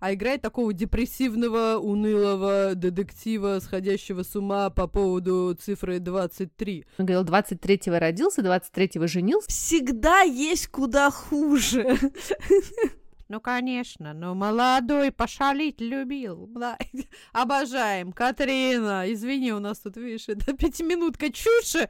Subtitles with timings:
[0.00, 6.84] а играет такого депрессивного, унылого детектива, сходящего с ума по поводу цифры 23.
[6.98, 9.48] Он говорил, 23-го родился, 23-го женился.
[9.48, 11.96] Всегда есть куда хуже.
[13.28, 16.46] Ну, конечно, но молодой пошалить любил.
[16.46, 16.78] Да.
[17.32, 18.12] Обожаем.
[18.12, 21.88] Катрина, извини, у нас тут, видишь, это пятиминутка чуши.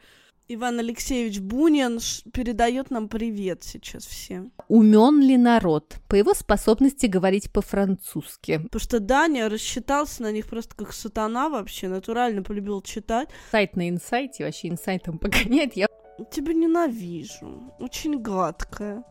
[0.49, 1.99] Иван Алексеевич Бунин
[2.33, 4.53] передает нам привет сейчас всем.
[4.69, 8.59] Умен ли народ по его способности говорить по-французски?
[8.59, 13.29] Потому что Даня рассчитался на них просто как сатана вообще, натурально полюбил читать.
[13.51, 15.75] Сайт на инсайте, вообще инсайтом погоняет.
[15.75, 15.89] Я
[16.31, 17.75] тебя ненавижу.
[17.81, 19.03] Очень гадкая.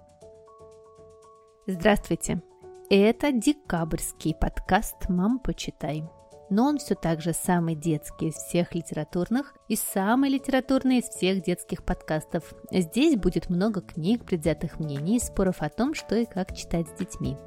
[1.68, 2.42] Здравствуйте.
[2.90, 6.04] Это декабрьский подкаст «Мам, почитай»
[6.50, 11.44] но он все так же самый детский из всех литературных и самый литературный из всех
[11.44, 12.54] детских подкастов.
[12.72, 16.94] Здесь будет много книг, предвзятых мнений и споров о том, что и как читать с
[16.94, 17.38] детьми.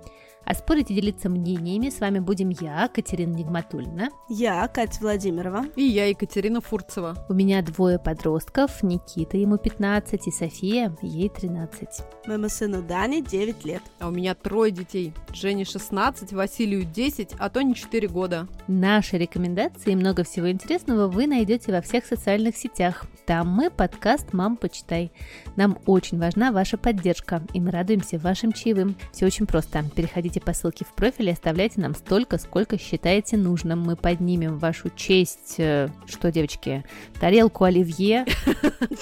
[0.44, 4.08] А спорить и делиться мнениями с вами будем я, Катерина Нигматульна.
[4.30, 5.66] Я, Катя Владимирова.
[5.76, 7.26] И я, Екатерина Фурцева.
[7.28, 11.88] У меня двое подростков, Никита, ему 15, и София, ей 13.
[12.26, 13.82] Моему сыну Дане 9 лет.
[13.98, 15.12] А у меня трое детей.
[15.34, 18.48] Жене 16, Василию 10, а Тоне 4 года.
[18.66, 23.04] Наши рекомендации и много всего интересного вы найдете во всех социальных сетях.
[23.26, 25.12] Там мы подкаст «Мам, почитай».
[25.56, 28.96] Нам очень важна ваша поддержка, и мы радуемся вашим чаевым.
[29.12, 29.84] Все очень просто.
[29.94, 33.80] Переходите Переходите по ссылке в профиле и оставляйте нам столько, сколько считаете нужным.
[33.80, 36.84] Мы поднимем вашу честь, э, что, девочки,
[37.18, 38.26] тарелку оливье.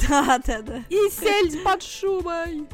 [0.09, 0.83] Да, да, да.
[0.89, 2.67] И сельдь под шубой.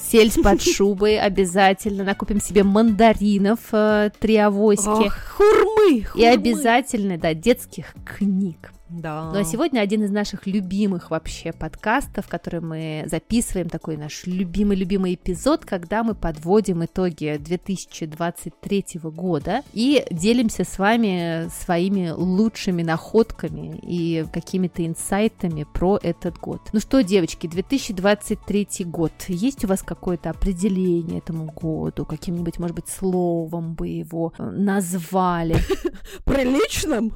[0.00, 2.04] Сельдь под шубой обязательно.
[2.04, 5.08] Накупим себе мандаринов, э, три авоськи.
[5.08, 6.06] Хурмы.
[6.16, 8.72] И обязательно, да, детских книг.
[8.92, 9.30] Да.
[9.32, 15.14] Ну а сегодня один из наших любимых вообще подкастов, который мы записываем, такой наш любимый-любимый
[15.14, 24.26] эпизод, когда мы подводим итоги 2023 года и делимся с вами своими лучшими находками и
[24.32, 26.60] какими-то инсайтами про этот год.
[26.72, 29.12] Ну что, девочки, 2023 год.
[29.28, 32.04] Есть у вас какое-то определение этому году?
[32.04, 35.56] Каким-нибудь, может быть, словом бы его назвали?
[36.24, 37.12] Приличным?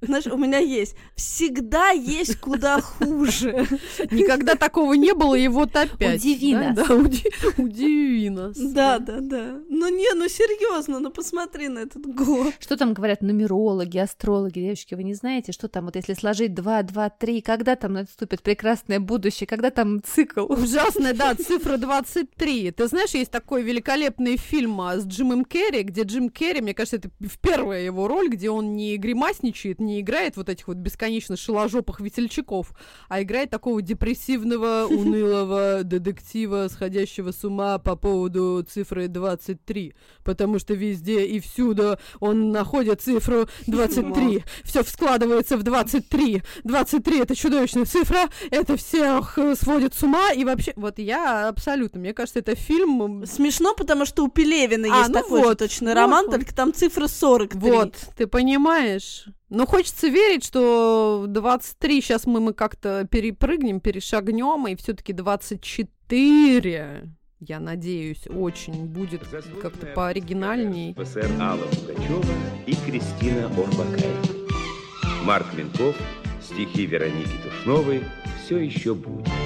[0.00, 0.96] Знаешь, у меня есть.
[1.14, 3.66] Всегда есть куда хуже.
[4.10, 6.20] Никогда такого не было, и вот опять.
[6.20, 6.76] Удиви нас.
[6.76, 7.24] Да, уди,
[7.56, 8.56] удиви нас.
[8.56, 9.58] Да, да, да.
[9.68, 12.54] Ну не, ну серьезно, ну посмотри на этот год.
[12.58, 16.82] Что там говорят нумерологи, астрологи, девочки, вы не знаете, что там, вот если сложить 2,
[16.82, 20.52] 2, 3, когда там наступит прекрасное будущее, когда там цикл?
[20.52, 22.72] Ужасная, да, цифра 23.
[22.72, 26.96] Ты знаешь, есть такой великолепный фильм а, с Джимом Керри, где Джим Керри, мне кажется,
[26.96, 31.36] это в первая его роль, где он не гримасничает, не играет вот этих вот бесконечно
[31.36, 32.72] шеложопых весельчаков,
[33.08, 39.94] а играет такого депрессивного, унылого детектива, сходящего с ума по поводу цифры 23.
[40.24, 44.44] Потому что везде и всюду он находит цифру 23.
[44.64, 46.42] Все складывается в 23.
[46.64, 50.32] 23 это чудовищная цифра, это всех э, сводит с ума.
[50.32, 53.26] И вообще, вот я абсолютно, мне кажется, это фильм...
[53.26, 56.36] Смешно, потому что у Пелевина а, есть ну такой вот, точный вот, роман, вот.
[56.36, 57.58] только там цифра 43.
[57.60, 58.91] Вот, ты понимаешь?
[59.48, 67.08] Но хочется верить, что 23 сейчас мы, мы как-то перепрыгнем, перешагнем, и все-таки 24
[67.44, 69.22] я надеюсь, очень будет
[69.60, 70.94] как-то пооригинальней.
[70.94, 72.24] ПСР Алла Пугачева
[72.66, 74.14] и Кристина Орбакай.
[75.24, 75.96] Марк Минков,
[76.40, 78.04] стихи Вероники Тушновой
[78.44, 79.41] «Все еще будет».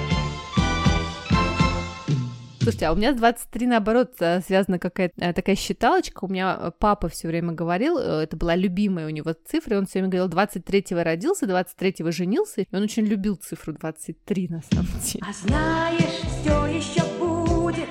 [2.67, 6.25] Слушайте, а у меня с 23, наоборот, э, связана какая-то э, такая считалочка.
[6.25, 9.85] У меня э, папа все время говорил, это была любимая у него цифра, и он
[9.85, 14.87] все время говорил, 23-го родился, 23-го женился, и он очень любил цифру 23, на самом
[15.01, 15.23] деле.
[15.25, 17.87] А знаешь, все еще будет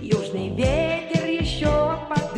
[0.00, 0.83] южный еще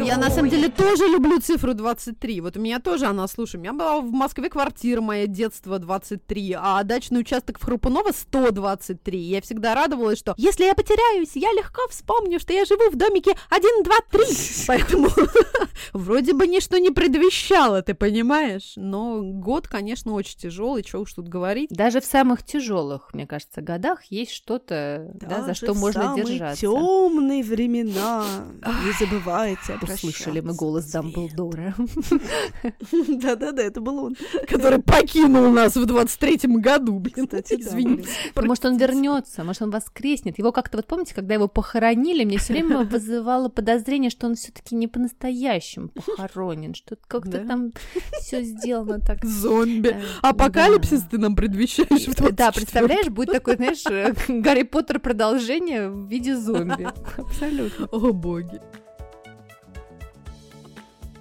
[0.06, 2.40] я на самом деле тоже люблю цифру 23.
[2.40, 6.56] Вот у меня тоже она, слушай, у меня была в Москве квартира моя детство 23,
[6.58, 9.18] а дачный участок в Храпуново 123.
[9.18, 13.32] Я всегда радовалась, что если я потеряюсь, я легко вспомню, что я живу в домике
[13.50, 14.22] 1, 2, 3.
[14.68, 15.08] Поэтому
[15.92, 18.74] вроде бы ничто не предвещало, ты понимаешь?
[18.76, 21.70] Но год, конечно, очень тяжелый, что уж тут говорить.
[21.70, 26.60] Даже в самых тяжелых, мне кажется, годах есть что-то, да, за что можно держаться.
[26.60, 28.24] темные времена.
[28.62, 31.74] Не забывайте об услышали мы голос Дамблдора.
[33.08, 34.16] Да-да-да, это был он.
[34.48, 37.26] Который покинул нас в 23-м году, блин.
[37.26, 38.08] Кстати, извините.
[38.34, 40.38] Может, он вернется, может, он воскреснет.
[40.38, 44.74] Его как-то, вот помните, когда его похоронили, мне все время вызывало подозрение, что он все-таки
[44.74, 47.72] не по-настоящему похоронен, что как-то там
[48.20, 49.24] все сделано так.
[49.24, 49.88] Зомби.
[49.88, 55.88] Э, Апокалипсис ты нам предвещаешь в Да, представляешь, будет такой, знаешь, э, Гарри Поттер продолжение
[55.88, 56.86] в виде зомби.
[57.16, 57.86] Абсолютно.
[57.86, 58.60] О, боги.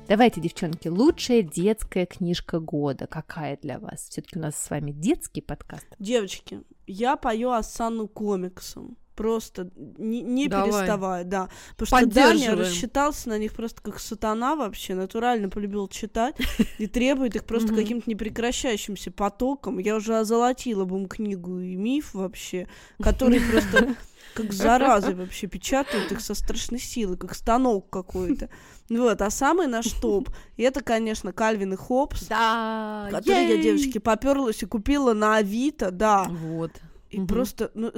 [0.07, 3.07] Давайте, девчонки, лучшая детская книжка года.
[3.07, 4.07] Какая для вас?
[4.07, 5.87] Все-таки у нас с вами детский подкаст.
[5.97, 8.97] Девочки, я пою Асану комиксом.
[9.15, 10.69] Просто не, не Давай.
[10.69, 11.49] переставая, да.
[11.77, 16.35] Потому что Даня рассчитался на них просто как сатана вообще, натурально полюбил читать
[16.77, 19.79] и требует их просто каким-то непрекращающимся потоком.
[19.79, 22.67] Я уже озолотила бы им книгу и миф вообще,
[23.01, 23.95] который просто
[24.35, 28.49] как заразы вообще печатают их со страшной силой, как станок какой-то.
[28.89, 34.61] Вот, а самый наш топ, это, конечно, Кальвин и Хопс, Да, который я, девочки, поперлась
[34.61, 36.25] и купила на Авито, да.
[36.29, 36.71] Вот.
[37.15, 37.27] И Мгм.
[37.27, 37.91] просто, ну,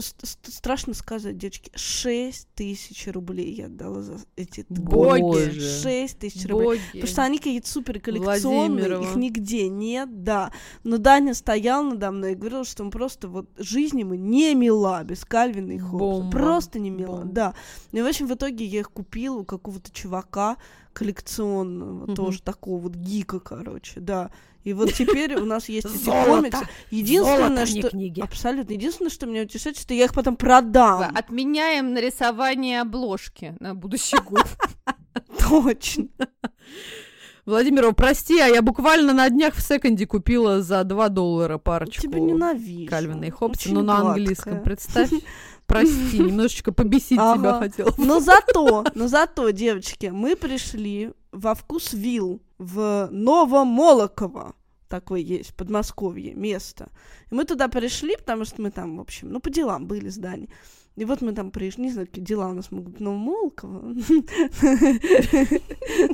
[0.43, 5.21] страшно сказать, девочки, 6 тысяч рублей я отдала за эти Боги.
[5.21, 5.59] гонки.
[5.81, 6.67] 6 тысяч рублей.
[6.67, 6.81] Боги.
[6.91, 10.51] Потому что они какие-то супер коллекционные, их нигде нет, да.
[10.83, 15.03] Но Даня стоял надо мной и говорил, что он просто вот жизнь ему не мила
[15.03, 15.97] без Кальвина и Хоббса.
[15.97, 16.31] Бомба.
[16.31, 17.33] Просто не мила, Бомба.
[17.33, 17.53] да.
[17.93, 20.57] И, в общем, в итоге я их купила у какого-то чувака
[20.97, 22.15] коллекционного, Мгм.
[22.15, 24.31] тоже такого вот гика, короче, да.
[24.63, 26.29] И вот теперь у нас есть эти Золото.
[26.29, 26.67] комиксы.
[26.91, 27.89] Единственное, что...
[27.89, 28.19] книги.
[28.19, 28.73] Абсолютно.
[28.73, 31.03] Единственное, что меня утешает, что я их потом продам.
[31.15, 34.45] Отменяем нарисование обложки на будущий год.
[35.49, 36.07] Точно.
[37.45, 42.19] Владимирова, прости, а я буквально на днях в секонде купила за 2 доллара парочку Тебя
[42.19, 42.89] ненавижу.
[42.89, 44.13] Кальвина и Очень но на гадкая.
[44.15, 45.11] английском, представь.
[45.67, 47.93] Прости, немножечко побесить тебя хотела.
[47.97, 54.55] Но зато, но зато, девочки, мы пришли во вкус вилл в Новомолоково.
[54.87, 56.89] Такое есть, в Подмосковье, место.
[57.29, 60.17] И мы туда пришли, потому что мы там, в общем, ну, по делам были с
[60.17, 60.49] Даней.
[60.95, 63.93] И вот мы там пришли, не знаю, какие дела у нас могут быть в Новомолоково.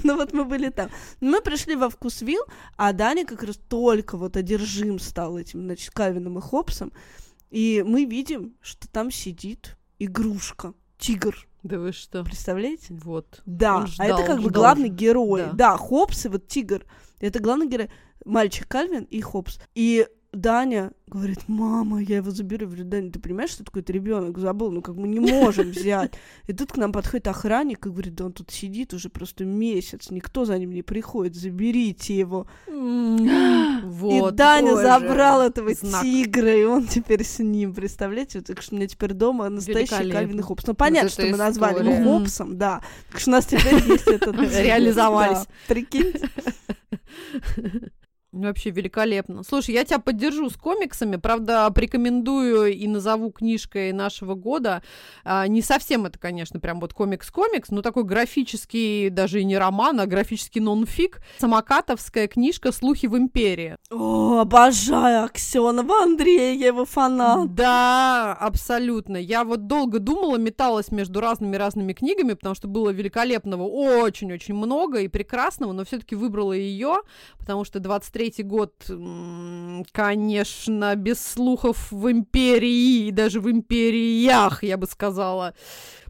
[0.04, 0.90] Ну вот мы были там.
[1.22, 2.44] Мы пришли во вкус вилл,
[2.76, 6.92] а Даня как раз только вот одержим стал этим, значит, Кальвином и Хопсом.
[7.54, 11.48] И мы видим, что там сидит игрушка, тигр.
[11.62, 12.24] Да вы что?
[12.24, 12.96] Представляете?
[12.96, 13.44] Вот.
[13.46, 14.96] Да, Он а ждал, это как бы ждал главный же.
[14.96, 15.42] герой.
[15.44, 15.52] Да.
[15.54, 15.78] Да.
[15.78, 16.84] Хопс и вот тигр.
[17.20, 17.92] Это главный герой.
[18.26, 19.60] Мальчик Кальвин и Хопс.
[19.76, 22.64] И Даня говорит, мама, я его заберу.
[22.64, 24.72] Я говорю, Даня, ты понимаешь, что такой ребенок забыл?
[24.72, 26.14] Ну, как мы не можем взять.
[26.48, 30.10] И тут к нам подходит охранник и говорит, да он тут сидит уже просто месяц,
[30.10, 32.48] никто за ним не приходит, заберите его.
[32.68, 34.34] Вот.
[34.34, 36.02] и Даня забрал этого знак.
[36.02, 38.42] тигра, и он теперь с ним, представляете?
[38.42, 40.12] Так что у меня теперь дома настоящий.
[40.12, 40.66] Кальвин и Хопс.
[40.66, 42.82] Ну, понятно, что мы назвали его Хопсом, да.
[43.12, 44.36] Так что у нас теперь есть этот...
[44.36, 45.46] Реализовались.
[45.68, 46.28] Прикиньте.
[48.34, 49.44] Вообще великолепно.
[49.44, 51.18] Слушай, я тебя поддержу с комиксами.
[51.18, 54.82] Правда, порекомендую и назову книжкой нашего года.
[55.24, 60.00] А, не совсем это, конечно, прям вот комикс-комикс, но такой графический, даже и не роман,
[60.00, 61.22] а графический нон-фик.
[61.38, 63.78] Самокатовская книжка «Слухи в империи».
[63.92, 67.54] О, обожаю Аксенова Андрея, я его фанат.
[67.54, 69.18] Да, абсолютно.
[69.18, 75.08] Я вот долго думала, металась между разными-разными книгами, потому что было великолепного очень-очень много и
[75.08, 77.02] прекрасного, но все-таки выбрала ее,
[77.38, 77.80] потому что
[78.24, 78.74] 23-й год,
[79.92, 85.54] конечно, без слухов в империи даже в империях, я бы сказала.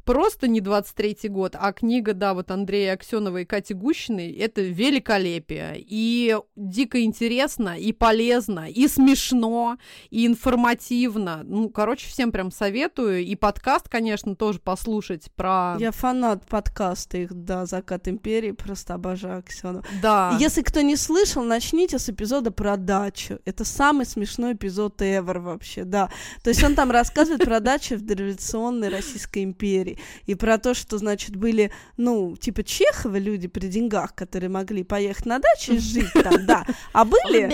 [0.06, 5.76] Просто не 23-й год, а книга, да, вот Андрея Аксенова и Кати Гущиной, это великолепие.
[5.78, 9.78] И дико интересно, и полезно, и смешно,
[10.10, 11.42] и информативно.
[11.46, 13.24] Ну, короче, всем прям советую.
[13.24, 15.78] И подкаст, конечно, тоже послушать про...
[15.80, 19.86] Я фанат подкаста их, да, «Закат империи», просто обожаю Аксенова.
[20.02, 20.38] Да.
[20.40, 23.40] Если кто не слышал, начните с эпизода про дачу.
[23.45, 26.12] Это самый смешной эпизод ever вообще, да.
[26.44, 29.93] То есть он там рассказывает про дачу в дореволюционной Российской империи.
[30.26, 35.26] И про то, что, значит, были, ну, типа Чехова люди при деньгах, которые могли поехать
[35.26, 36.66] на дачу и жить там, да.
[36.92, 37.47] А были...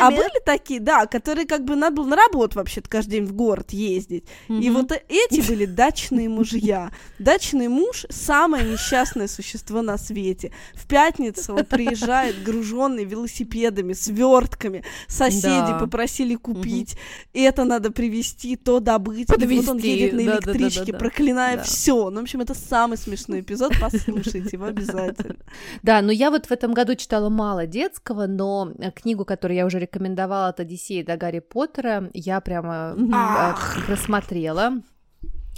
[0.00, 3.32] А были такие, да, которые как бы надо было на работу вообще-то каждый день в
[3.32, 4.24] город ездить.
[4.48, 6.90] И вот эти были дачные мужья.
[7.18, 10.52] Дачный муж— самое несчастное существо на свете.
[10.74, 14.84] В пятницу он приезжает, груженный велосипедами, свертками.
[15.08, 16.96] Соседи попросили купить.
[17.32, 19.28] Это надо привезти, то добыть.
[19.30, 21.62] И вот он едет на электричке, проклиная Да.
[21.62, 22.10] все.
[22.10, 23.72] Ну, в общем, это самый смешной эпизод.
[23.80, 25.36] Послушайте его обязательно.
[25.82, 29.66] Да, но я вот в этом году читала мало детского, но э, книгу, которую я
[29.66, 33.12] уже рекомендовала от Одиссея до Гарри Поттера, я прямо Мгм.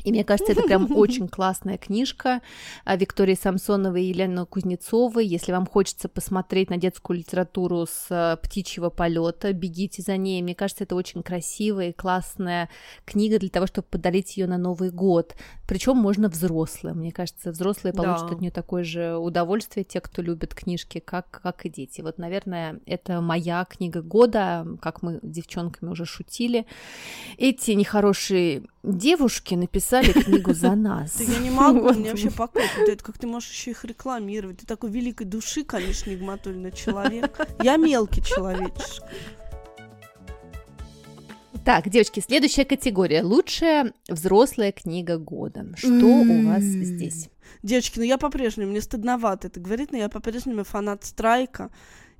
[0.04, 2.40] И мне кажется, это прям очень классная книжка
[2.84, 5.26] а, Виктории Самсоновой и Елены Кузнецовой.
[5.26, 10.42] Если вам хочется посмотреть на детскую литературу с э, птичьего полета, бегите за ней.
[10.42, 12.68] Мне кажется, это очень красивая и классная
[13.04, 15.34] книга для того, чтобы подарить ее на Новый год.
[15.66, 16.98] Причем можно взрослым.
[16.98, 18.02] Мне кажется, взрослые Да.
[18.02, 22.00] получат от нее такое же удовольствие, те, кто любит книжки, как, как и дети.
[22.00, 26.66] Вот, наверное, это моя книга года, как мы с девчонками уже шутили.
[27.36, 31.16] Эти нехорошие девушки написали написали книгу за нас.
[31.16, 31.96] Да я не могу, Вот.
[31.96, 32.62] мне вообще покой.
[32.84, 33.02] дает.
[33.02, 34.58] Как ты можешь еще их рекламировать?
[34.58, 37.38] Ты такой великой души, конечно, Нигматульна человек.
[37.62, 39.02] Я мелкий человечек.
[41.64, 43.22] Так, девочки, следующая категория.
[43.22, 45.66] Лучшая взрослая книга года.
[45.76, 47.28] Что у вас здесь?
[47.62, 51.70] Девочки, ну я по-прежнему, мне стыдновато это говорить, но я по-прежнему фанат Страйка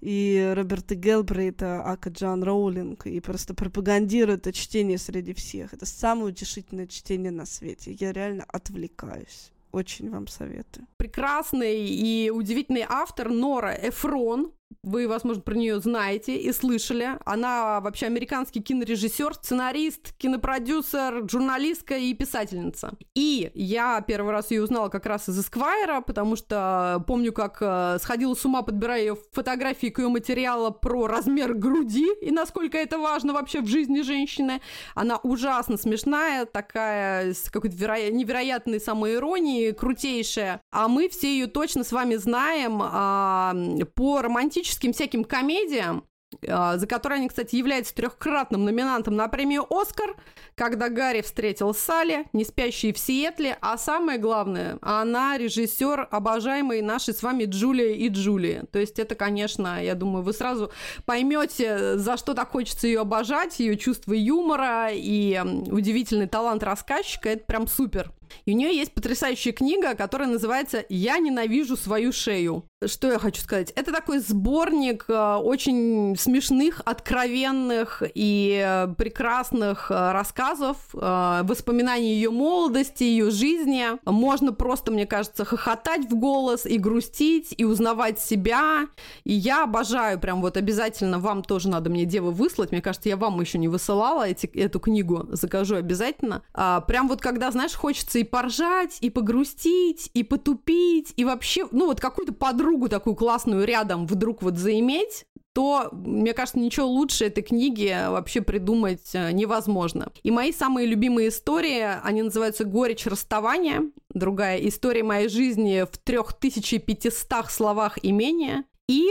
[0.01, 5.75] и Роберта Гелбрейта, Ака Джан Роулинг, и просто пропагандирую это чтение среди всех.
[5.75, 7.93] Это самое утешительное чтение на свете.
[7.93, 9.51] Я реально отвлекаюсь.
[9.71, 10.87] Очень вам советую.
[10.97, 14.53] Прекрасный и удивительный автор Нора Эфрон.
[14.83, 17.19] Вы, возможно, про нее знаете и слышали.
[17.25, 22.93] Она вообще американский кинорежиссер, сценарист, кинопродюсер, журналистка и писательница.
[23.15, 27.99] И я первый раз ее узнала как раз из Эсквайра, потому что помню, как э,
[28.01, 32.99] сходила с ума, подбирая ее фотографии к ее материала про размер груди и насколько это
[32.99, 34.61] важно вообще в жизни женщины.
[34.95, 40.61] Она ужасно смешная, такая с какой-то веро- невероятной самоиронией, крутейшая.
[40.71, 43.55] А мы все ее точно с вами знаем а,
[43.95, 44.23] по
[44.59, 46.05] романтическим всяким комедиям,
[46.47, 50.17] а, за которые они, кстати, являются трехкратным номинантом на премию «Оскар»,
[50.55, 57.15] когда Гарри встретил Салли, не спящие в Сиэтле, а самое главное, она режиссер обожаемой нашей
[57.15, 58.65] с вами Джулия и Джулии.
[58.73, 60.71] То есть это, конечно, я думаю, вы сразу
[61.07, 67.45] поймете, за что так хочется ее обожать, ее чувство юмора и удивительный талант рассказчика, это
[67.45, 68.13] прям супер.
[68.45, 72.65] И у нее есть потрясающая книга, которая называется «Я ненавижу свою шею».
[72.87, 73.73] Что я хочу сказать?
[73.75, 83.03] Это такой сборник э, очень смешных, откровенных и э, прекрасных э, рассказов, воспоминаний ее молодости,
[83.03, 83.85] ее жизни.
[84.05, 88.87] Можно просто, мне кажется, хохотать в голос и грустить, и узнавать себя.
[89.25, 92.71] И я обожаю, прям вот обязательно вам тоже надо мне, девы, выслать.
[92.71, 96.43] Мне кажется, я вам еще не высылала эти, эту книгу, закажу обязательно.
[96.55, 101.87] А, прям вот когда, знаешь, хочется и поржать, и погрустить, и потупить, и вообще, ну
[101.87, 105.25] вот какую-то подругу такую классную рядом вдруг вот заиметь,
[105.59, 110.13] то, мне кажется, ничего лучше этой книги вообще придумать э, невозможно.
[110.23, 117.51] И мои самые любимые истории, они называются «Горечь расставания», другая «История моей жизни в 3500
[117.51, 119.09] словах и менее», и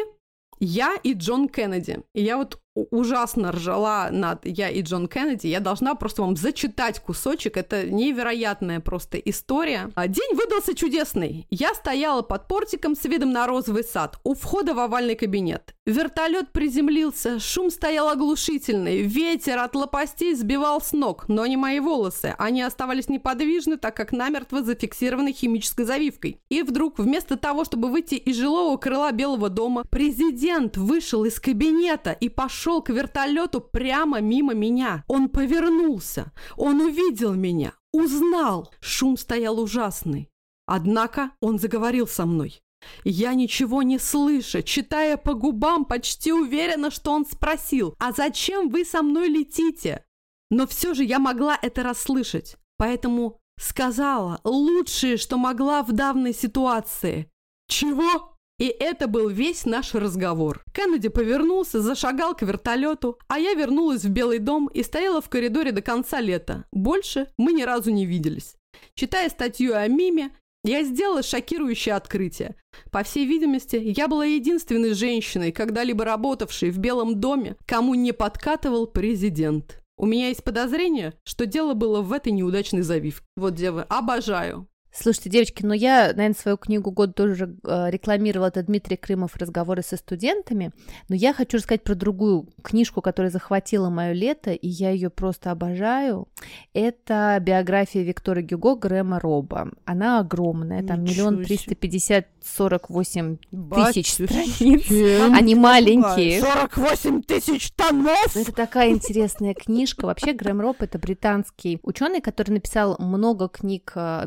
[0.59, 2.01] «Я и Джон Кеннеди».
[2.13, 2.61] И я вот
[2.91, 5.47] ужасно ржала над «Я и Джон Кеннеди».
[5.47, 7.57] Я должна просто вам зачитать кусочек.
[7.57, 9.91] Это невероятная просто история.
[9.95, 11.47] А, День выдался чудесный.
[11.49, 15.73] Я стояла под портиком с видом на розовый сад у входа в овальный кабинет.
[15.85, 22.35] Вертолет приземлился, шум стоял оглушительный, ветер от лопастей сбивал с ног, но не мои волосы.
[22.37, 26.41] Они оставались неподвижны, так как намертво зафиксированы химической завивкой.
[26.49, 32.11] И вдруг, вместо того, чтобы выйти из жилого крыла Белого дома, президент вышел из кабинета
[32.11, 35.03] и пошел к вертолету прямо мимо меня.
[35.07, 38.71] Он повернулся, он увидел меня, узнал.
[38.79, 40.29] Шум стоял ужасный.
[40.65, 42.61] Однако он заговорил со мной.
[43.03, 48.85] Я ничего не слыша, читая по губам, почти уверена, что он спросил, «А зачем вы
[48.85, 50.05] со мной летите?»
[50.49, 57.29] Но все же я могла это расслышать, поэтому сказала лучшее, что могла в данной ситуации.
[57.67, 60.63] «Чего?» И это был весь наш разговор.
[60.73, 65.71] Кеннеди повернулся, зашагал к вертолету, а я вернулась в Белый дом и стояла в коридоре
[65.71, 66.65] до конца лета.
[66.71, 68.55] Больше мы ни разу не виделись.
[68.95, 70.31] Читая статью о Миме,
[70.63, 72.55] я сделала шокирующее открытие.
[72.91, 78.87] По всей видимости, я была единственной женщиной, когда-либо работавшей в Белом доме, кому не подкатывал
[78.87, 79.81] президент.
[79.97, 83.25] У меня есть подозрение, что дело было в этой неудачной завивке.
[83.35, 84.67] Вот, девы, обожаю.
[84.99, 89.83] Слушайте, девочки, ну я, наверное, свою книгу год тоже э, рекламировала, это Дмитрий Крымов «Разговоры
[89.83, 90.71] со студентами»,
[91.07, 95.51] но я хочу рассказать про другую книжку, которая захватила мое лето, и я ее просто
[95.51, 96.27] обожаю.
[96.73, 99.69] Это биография Виктора Гюго Грэма Роба.
[99.85, 103.37] Она огромная, там миллион триста пятьдесят сорок восемь
[103.75, 104.89] тысяч страниц.
[105.37, 106.41] Они маленькие.
[106.41, 108.35] 48 тысяч тонов!
[108.35, 110.05] Ну, Это такая интересная книжка.
[110.05, 114.23] Вообще Грэм Роб это британский ученый, который написал много книг э,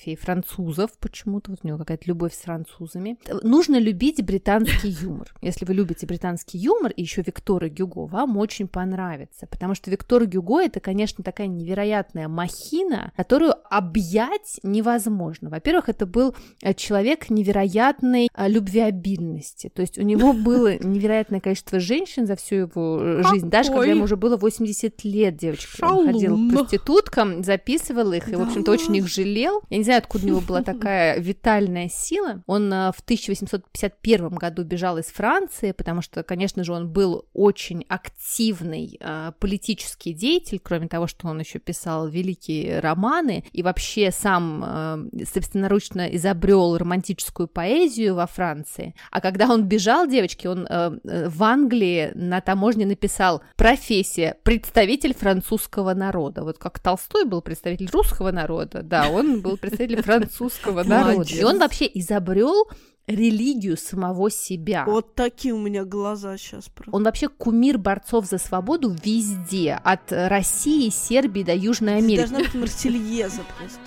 [0.00, 0.90] биографий французов.
[0.98, 3.18] Почему-то вот у него какая-то любовь с французами.
[3.42, 5.32] Нужно любить британский юмор.
[5.42, 10.26] Если вы любите британский юмор и еще Виктора Гюго, вам очень понравится, потому что Виктор
[10.26, 15.50] Гюго это, конечно, такая невероятная махина, которую объять невозможно.
[15.50, 19.70] Во-первых, это был э, человек невероятной э, любвеобильности.
[19.74, 23.48] То есть у него было невероятное количество женщин за всю его э, жизнь.
[23.48, 25.82] Даже когда Какой ему уже было 80 лет, девочки.
[25.82, 29.62] Он ходил к проституткам, записывал их и, в общем-то, очень их жалел.
[29.70, 32.42] Я не знаю, откуда у него была такая витальная сила.
[32.46, 37.84] Он э, в 1851 году бежал из Франции, потому что, конечно же, он был очень
[37.88, 44.62] активный э, политический деятель, кроме того, что он еще писал великие романы и вообще сам
[44.64, 48.94] э, собственноручно изобрел романтическую поэзию во Франции.
[49.10, 56.42] А когда он бежал, девочки, он в Англии на таможне написал профессия представитель французского народа.
[56.42, 59.69] Вот как Толстой был представитель русского народа, да, он был представитель
[60.02, 61.28] французского народа.
[61.30, 62.68] И он вообще изобрел
[63.06, 64.84] религию самого себя.
[64.86, 66.94] Вот такие у меня глаза сейчас просто.
[66.94, 72.18] Он вообще кумир борцов за свободу везде, от России, Сербии до Южной Америки.
[72.18, 73.80] Должна быть Марсельеза просто.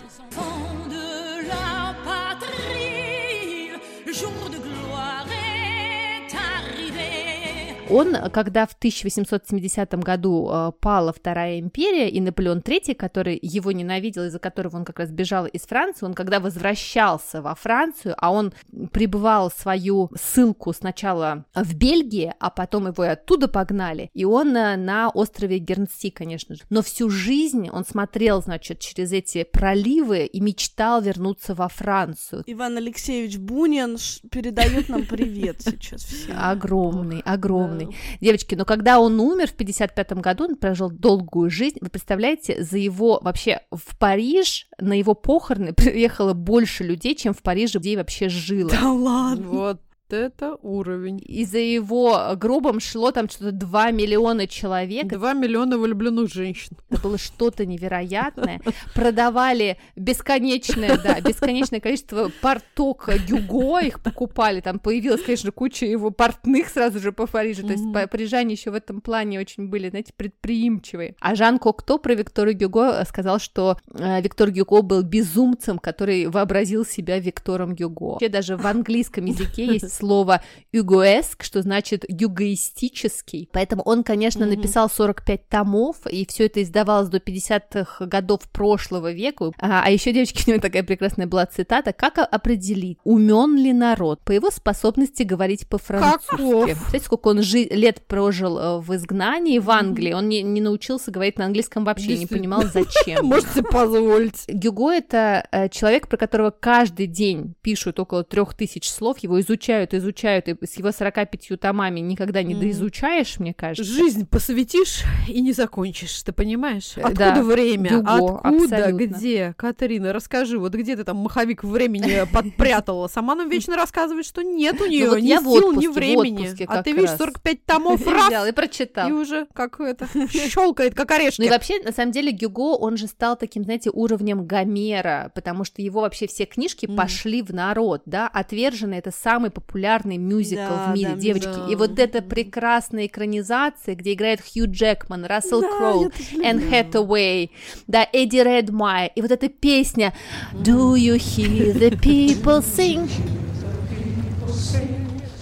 [7.89, 14.23] Он, когда в 1870 году э, пала Вторая империя, и Наполеон III, который его ненавидел,
[14.23, 18.53] из-за которого он как раз бежал из Франции, он когда возвращался во Францию, а он
[18.91, 24.77] прибывал свою ссылку сначала в Бельгии, а потом его и оттуда погнали, и он э,
[24.77, 26.61] на острове Гернси, конечно же.
[26.69, 32.43] Но всю жизнь он смотрел, значит, через эти проливы и мечтал вернуться во Францию.
[32.47, 33.97] Иван Алексеевич Бунин
[34.31, 36.35] передает нам привет сейчас всем.
[36.39, 37.72] Огромный, огромный.
[37.79, 37.85] Да.
[38.21, 41.77] Девочки, но когда он умер в 55 году, он прожил долгую жизнь.
[41.81, 47.41] Вы представляете, за его вообще в Париж на его похороны приехало больше людей, чем в
[47.41, 48.69] Париже людей вообще жило.
[48.69, 49.47] Да ладно.
[49.47, 51.21] Вот это уровень.
[51.25, 55.07] И за его гробом шло там что-то 2 миллиона человек.
[55.07, 56.77] Два миллиона влюбленных женщин.
[56.89, 58.61] Это было что-то невероятное.
[58.93, 64.61] Продавали бесконечное, да, бесконечное количество порток Гюго, их покупали.
[64.61, 67.65] Там появилась, конечно, куча его портных сразу же по Парижу.
[67.65, 71.15] То есть парижане еще в этом плане очень были, знаете, предприимчивые.
[71.19, 76.27] А Жан Кокто про Виктора Гюго э, сказал, что э, Виктор Гюго был безумцем, который
[76.27, 78.13] вообразил себя Виктором Гюго.
[78.13, 83.49] Вообще даже в английском языке есть слово «югоэск», что значит «югоистический».
[83.51, 84.55] Поэтому он, конечно, Мгм.
[84.55, 89.51] написал 45 томов, и все это издавалось до 50-х годов прошлого века.
[89.59, 91.93] А, а еще, девочки, у него такая прекрасная была цитата.
[91.93, 96.35] Как определить, умен ли народ по его способности говорить по-французски?
[96.37, 100.13] Представляете, сколько он жи- лет прожил э, в изгнании в Англии?
[100.13, 103.25] Он не, не научился говорить на английском вообще, не понимал, зачем.
[103.33, 104.43] Можете позволить.
[104.47, 109.82] Гюго— это э, человек, про которого каждый день пишут около трех тысяч слов, его изучают,
[109.93, 112.61] изучают, и с его 45 томами никогда не Мгм.
[112.61, 113.91] доизучаешь, мне кажется.
[113.91, 116.93] Жизнь посвятишь и не закончишь, ты понимаешь?
[116.97, 117.89] Э, Откуда да, время?
[117.89, 118.39] Гюго, Откуда?
[118.77, 119.05] абсолютно.
[119.05, 119.53] Где?
[119.57, 123.07] Катерина, расскажи, вот где ты там маховик времени подпрятала?
[123.07, 126.63] Сама нам вечно рассказывает, что нет у нее Ну вот ни сил, ни времени.
[126.67, 127.17] А ты видишь, раз.
[127.17, 129.09] 45 томов раз, и прочитал.
[129.09, 131.41] и уже как это щелкает, как орешки.
[131.41, 135.63] Ну и вообще, на самом деле, Гюго, он же стал таким, знаете, уровнем Гомера, потому
[135.63, 140.91] что его вообще все книжки пошли в народ, да, «Отверженный»— это самый популярный мюзикл Да,
[140.91, 141.67] в мире, да, девочки, да.
[141.69, 146.11] и вот эта прекрасная экранизация, где играет Хью Джекман, Рассел Да, Кроу,
[146.43, 146.69] Энн.
[146.69, 147.51] Хэтэуэй,
[147.87, 150.13] да, Эдди Редмайер, и вот эта песня
[150.53, 153.09] «Do you hear the people sing?»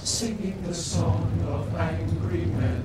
[0.03, 2.83] singing the song of angry men.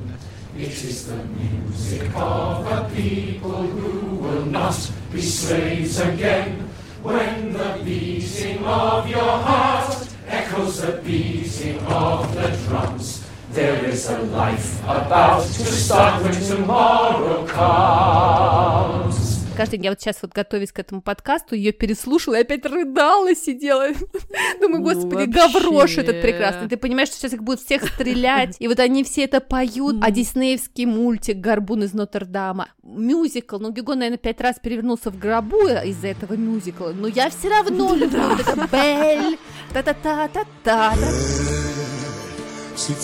[0.59, 4.75] It is the music of a people who will not
[5.13, 6.69] be slaves again.
[7.03, 14.19] When the beating of your heart echoes the beating of the drums, there is a
[14.19, 19.36] life about to start when tomorrow comes.
[19.57, 23.35] Каждый день я вот сейчас вот готовясь к этому подкасту, ее переслушала и опять рыдала,
[23.35, 23.89] сидела.
[24.61, 26.69] Думаю, Ну, господи, гаврош этот прекрасный.
[26.69, 29.97] Ты понимаешь, что сейчас их будут всех стрелять, и вот они все это поют.
[30.03, 35.69] А диснеевский мультик «Горбун из Нотр-Дама», мюзикл, ну, Гюго, наверное, пять раз перевернулся в гробу
[35.69, 39.39] из-за этого мюзикла, но я все равно люблю вот это Бель,
[39.73, 40.93] та-та-та-та-та.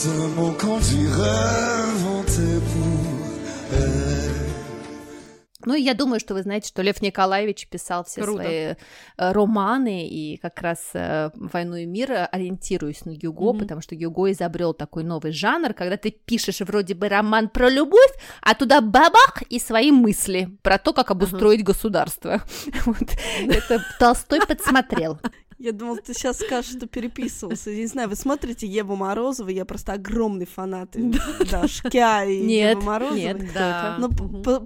[0.05, 1.23] Un mot qu'on dirait
[1.95, 3.02] inventé pour elle.
[5.67, 8.43] Ну, я думаю, что вы знаете, что Лев Николаевич писал все Круто.
[8.43, 8.75] свои э,
[9.17, 13.59] романы, и как раз э, «Войну и мир» ориентируюсь на Гюго, Мгм.
[13.61, 18.13] потому что Гюго изобрел такой новый жанр, когда ты пишешь вроде бы роман про любовь,
[18.43, 22.43] а туда бабах и свои мысли про то, как обустроить государство.
[22.87, 22.97] Вот.
[23.49, 25.19] Это Толстой подсмотрел.
[25.59, 27.71] Я думал, ты сейчас скажешь, что переписывался.
[27.71, 29.51] Я не знаю, вы смотрите Еву Морозову?
[29.51, 30.97] Я просто огромный фанат
[31.51, 33.21] Дашкя и Евы Морозовой.
[33.21, 33.97] нет, Да.
[33.99, 34.11] Ну,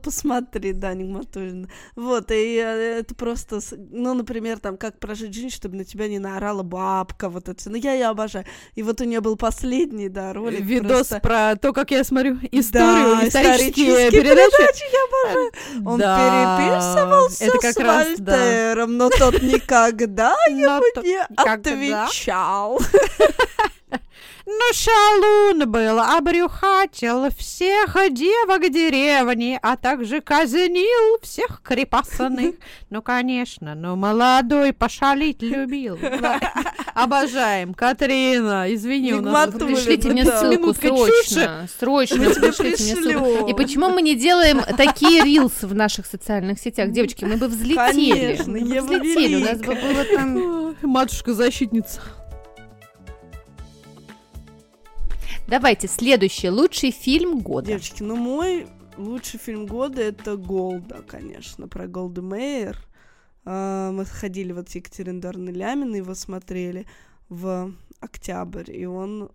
[0.01, 1.69] посмотри, да, Нигматуллина.
[1.95, 6.19] Вот, и э, это просто, ну, например, там, как прожить жизнь, чтобы на тебя не
[6.19, 7.59] наорала бабка, вот это.
[7.59, 7.71] всё.
[7.71, 8.45] Ну, я ее обожаю.
[8.75, 10.61] И вот у нее был последний, да, ролик.
[10.61, 14.87] Видос про то, как я смотрю историю, исторические передачи.
[14.93, 15.53] я обожаю.
[15.87, 17.77] Он переписывался с.
[18.17, 21.19] Вольтером, но тот никогда Но не
[21.53, 22.81] отвечал.
[24.49, 32.55] Ну, шалун был, обрюхатил всех девок деревни, а также казнил всех крепостных.
[32.89, 35.99] Ну, конечно, ну, молодой пошалить любил.
[36.95, 37.75] Обожаем.
[37.75, 39.51] Катрина, извини, у нас...
[39.51, 41.67] Пришлите мне ссылку срочно.
[41.79, 43.49] Срочно пришлите мне ссылку.
[43.49, 46.93] И почему мы не делаем такие рилсы в наших социальных сетях?
[46.93, 47.77] Девочки, мы бы взлетели.
[47.77, 49.35] Конечно, мы бы взлетели.
[49.35, 50.77] У нас бы было там...
[50.83, 52.01] Матушка-защитница.
[55.49, 56.51] Давайте, следующий.
[56.51, 57.69] Лучший фильм года.
[57.69, 62.79] Девочки, ну мой лучший фильм года это Голда, конечно, про Голду Мейер.
[63.45, 66.87] А, Мы ходили вот с Екатериной Ляминой, его смотрели
[67.29, 69.31] в октябрь, и он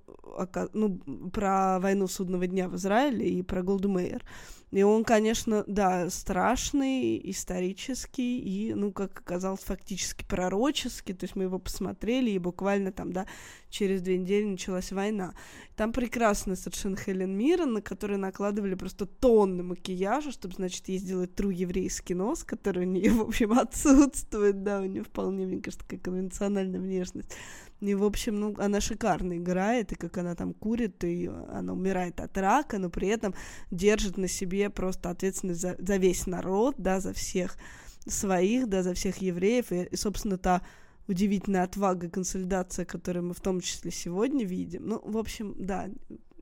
[0.73, 0.97] ну,
[1.31, 4.23] про войну судного дня в Израиле и про Голду Мейер.
[4.71, 11.13] И он, конечно, да, страшный, исторический и, ну, как оказалось, фактически пророческий.
[11.13, 13.27] То есть мы его посмотрели, и буквально там, да,
[13.69, 15.33] через две недели началась война.
[15.75, 21.31] Там прекрасная совершенно Хелен Миррен, на которую накладывали просто тонны макияжа, чтобы, значит, ей сделать
[21.31, 25.85] true еврейский нос, который у нее, в общем, отсутствует, да, у нее вполне, мне кажется,
[25.85, 27.35] такая конвенциональная внешность.
[27.81, 32.21] И, в общем, ну, она шикарно играет, и как она там курит, и она умирает
[32.21, 33.33] от рака, но при этом
[33.71, 37.57] держит на себе просто ответственность за, за весь народ, да, за всех
[38.05, 40.61] своих, да, за всех евреев, и, и, собственно, та
[41.07, 44.87] удивительная отвага и консолидация, которую мы в том числе сегодня видим.
[44.87, 45.89] Ну, в общем, да,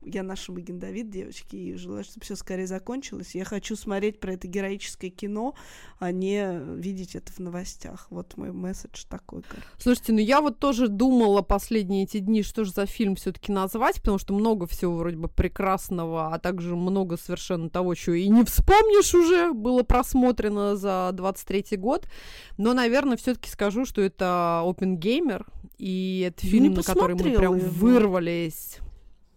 [0.02, 3.34] я наша Маген Давид, девочки, и желаю, чтобы все скорее закончилось.
[3.34, 5.54] Я хочу смотреть про это героическое кино,
[5.98, 8.06] а не видеть это в новостях.
[8.10, 9.42] Вот мой месседж такой.
[9.42, 9.66] короче.
[9.78, 13.96] Слушайте, ну я вот тоже думала последние эти дни, что же за фильм все-таки назвать,
[13.96, 18.44] потому что много всего вроде бы прекрасного, а также много совершенно того, что и не
[18.44, 22.08] вспомнишь уже, было просмотрено за 23 год.
[22.56, 25.44] Но, наверное, все-таки скажу, что это Open Gamer,
[25.78, 27.68] и это Я фильм, не на который мы прям его.
[27.68, 28.78] вырвались.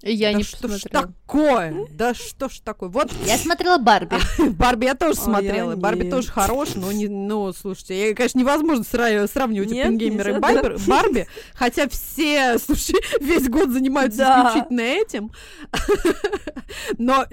[0.05, 1.13] Я да не что ж посмотрела.
[1.25, 1.87] такое?
[1.91, 2.89] Да что ж такое?
[2.89, 4.17] Вот Я смотрела Барби.
[4.51, 5.77] Барби я тоже смотрела.
[5.77, 10.75] Барби тоже хорош, но не, ну, слушайте, я, конечно, невозможно сра- сравнивать Оппенгеймера и Барби,
[10.87, 15.31] Барби, хотя все, слушай, весь год занимаются исключительно этим.
[16.97, 17.25] Но,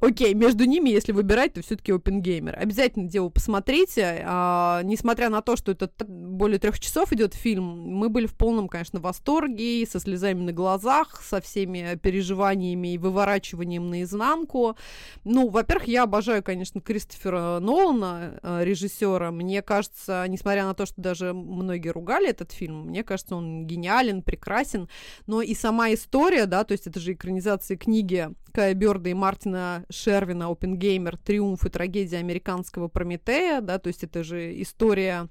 [0.00, 2.56] окей, между ними, если выбирать, то все-таки Оппенгеймер.
[2.58, 4.24] Обязательно дело посмотрите.
[4.26, 8.68] А, несмотря на то, что это более трех часов идет фильм, мы были в полном,
[8.68, 14.76] конечно, восторге, со слезами на глазах, со всеми переживаниями и выворачиванием наизнанку.
[15.24, 19.32] Ну, во-первых, я обожаю, конечно, Кристофера Нолана, э, режиссера.
[19.32, 24.22] Мне кажется, несмотря на то, что даже многие ругали этот фильм, мне кажется, он гениален,
[24.22, 24.88] прекрасен.
[25.26, 29.84] Но и сама история, да, то есть это же экранизация книги Кая Бёрда и Мартина
[29.90, 31.16] Шервина «Опенгеймер.
[31.16, 35.28] Триумф и трагедия американского Прометея», да, то есть это же история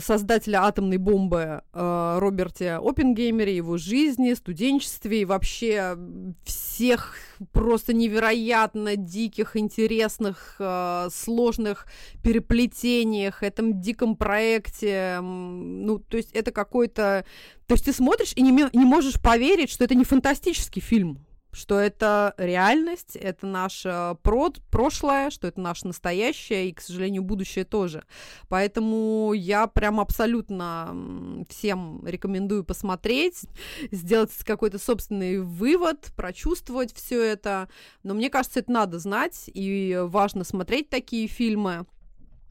[0.00, 5.96] создателя атомной бомбы э, Роберте Оппенгеймере, его жизни, студенчестве и вообще
[6.44, 7.16] всех
[7.52, 11.86] просто невероятно диких, интересных, э, сложных
[12.22, 15.20] переплетениях, этом диком проекте.
[15.20, 17.24] Ну, то есть это какой-то...
[17.66, 21.78] То есть ты смотришь и не, не можешь поверить, что это не фантастический фильм что
[21.78, 28.04] это реальность, это наше прод, прошлое, что это наше настоящее и, к сожалению, будущее тоже.
[28.48, 33.42] Поэтому я прям абсолютно всем рекомендую посмотреть,
[33.90, 37.68] сделать какой-то собственный вывод, прочувствовать все это.
[38.02, 41.86] Но мне кажется, это надо знать, и важно смотреть такие фильмы.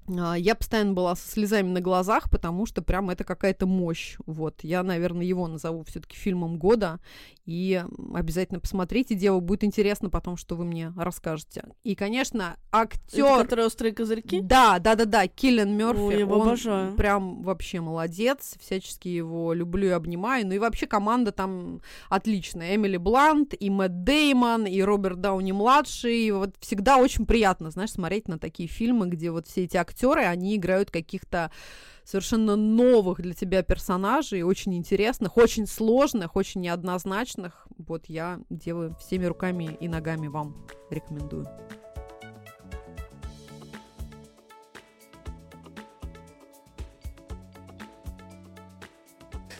[0.08, 4.18] А, Я постоянно была со слезами на глазах, потому что прям это какая-то мощь.
[4.26, 7.00] Вот, я, наверное, его назову все-таки фильмом года.
[7.46, 11.66] И обязательно посмотрите, дело будет интересно потом, что вы мне расскажете.
[11.84, 13.38] И, конечно, Это актер.
[13.42, 14.40] которые острые козырьки?
[14.42, 16.00] Да, да, да, да, Киллен Мерфи.
[16.00, 16.96] Ой, я его он обожаю.
[16.96, 18.56] прям вообще молодец.
[18.62, 20.48] Всячески его люблю и обнимаю.
[20.48, 22.76] Ну и вообще команда там отличная.
[22.76, 26.20] Эмили Блант, и Мэтт Деймон, и Роберт Дауни младший.
[26.28, 29.93] И вот всегда очень приятно, знаешь, смотреть на такие фильмы, где вот все эти актеры,
[30.28, 31.52] они играют каких-то
[32.04, 37.68] совершенно новых для тебя персонажей, очень интересных, очень сложных, очень неоднозначных.
[37.78, 41.48] Вот я делаю всеми руками и ногами вам рекомендую.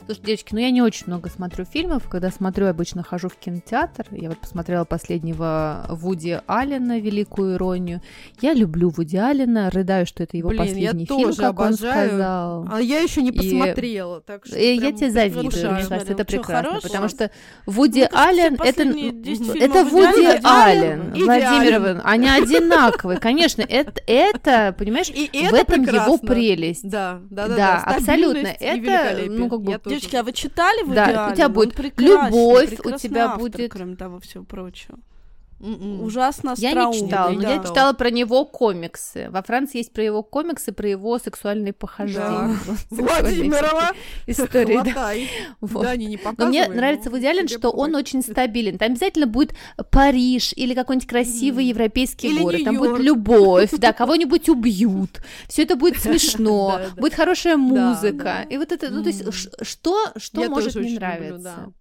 [0.06, 2.10] Слушайте, девочки, ну я не очень много смотрю фильмов.
[2.10, 4.04] Когда смотрю, обычно хожу в кинотеатр.
[4.10, 8.02] Я вот посмотрела последнего Вуди Аллена «Великую иронию».
[8.42, 11.66] Я люблю Вуди Аллена, рыдаю, что это его Блин, я последний фильм, тоже как он
[11.68, 12.08] обожаю.
[12.10, 12.68] сказал.
[12.70, 16.12] А я еще не И- посмотрела, так что И я прям тебе завидую, мне кажется,
[16.12, 16.82] это прекрасно, хорош?
[16.82, 17.30] потому что
[17.64, 21.12] Вуди Мне кажется, Аллен, это, последние 10 фильмов это Вуди Аллен.
[21.14, 26.28] Владимировна, они одинаковые, конечно, это, это понимаешь, И в это этом его прекрасно.
[26.28, 26.90] прелесть.
[26.90, 28.50] Да, да, да, Да, абсолютно.
[28.50, 29.93] стабильность и Это, ну, как бы, Я.
[30.00, 31.34] Девочки, а вы читали Вуди Да, у Аллена?
[31.36, 34.98] тебя будет любовь, у тебя будет- кроме того всего прочего.
[35.64, 36.02] М-м.
[36.02, 37.54] Ужасно Я не читала, но да.
[37.54, 39.28] я читала про него комиксы.
[39.30, 42.56] Во Франции есть про его комиксы, про его сексуальные похождения.
[42.90, 43.90] Сексуальные Владимирова,
[44.26, 44.80] истории.
[44.94, 45.12] да.
[45.60, 45.82] Вот.
[45.84, 48.00] Да, они не Но мне нравится Аллен, тебе что он похуй.
[48.00, 48.78] очень стабилен.
[48.78, 49.54] Там обязательно будет
[49.90, 52.60] Париж или какой-нибудь красивый европейский Или город.
[52.64, 55.20] Там будет любовь, да, кого-нибудь убьют.
[55.48, 57.00] Все это будет смешно, Да, да.
[57.00, 58.24] будет хорошая музыка.
[58.24, 58.42] да.
[58.42, 59.24] И вот это, ну то есть,
[59.62, 61.72] что, что может не нравиться?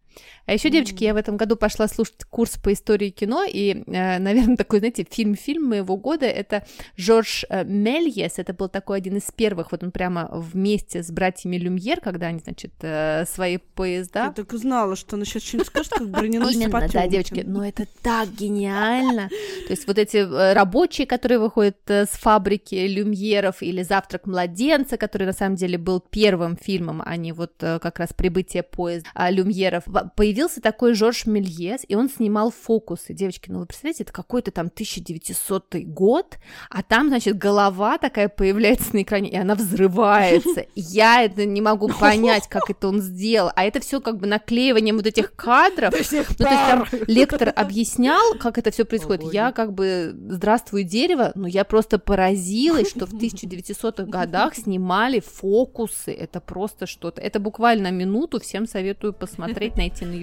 [0.45, 4.58] А еще, девочки, я в этом году пошла слушать курс по истории кино, и, наверное,
[4.58, 6.65] такой, знаете, фильм-фильм моего года— это
[6.97, 11.58] Жорж э, Мельес, это был такой один из первых, вот он прямо вместе с братьями
[11.58, 14.25] Люмьер, когда они, значит, э, свои поезда...
[14.25, 17.65] Я так и знала, что она сейчас что-нибудь скажет, как броненосец Именно, да, девочки, но
[17.65, 19.29] это так гениально.
[19.29, 24.97] То есть вот эти э, рабочие, которые выходят э, с фабрики Люмьеров, или «Завтрак младенца»,
[24.97, 29.10] который на самом деле был первым фильмом, а не вот э, как раз «Прибытие поезда»
[29.29, 29.84] Люмьеров.
[29.86, 33.13] Во- Появился такой Жорж Мельес, и он снимал фокусы.
[33.13, 36.39] Девочки, ну вы представляете, это какой-то там 1900 год,
[36.71, 40.65] а там, значит, голова такая появляется на экране, и она взрывается.
[40.75, 43.51] Я это не могу понять, как это он сделал.
[43.55, 45.93] А это все как бы наклеиванием вот этих кадров.
[46.13, 49.33] Ну, то есть там лектор объяснял, как это все происходит.
[49.33, 56.11] Я как бы здравствуй дерево, но я просто поразилась, что в 1900-х годах снимали фокусы.
[56.11, 57.21] Это просто что-то.
[57.21, 58.39] Это буквально минуту.
[58.39, 60.22] Всем советую посмотреть, найти на Ютубе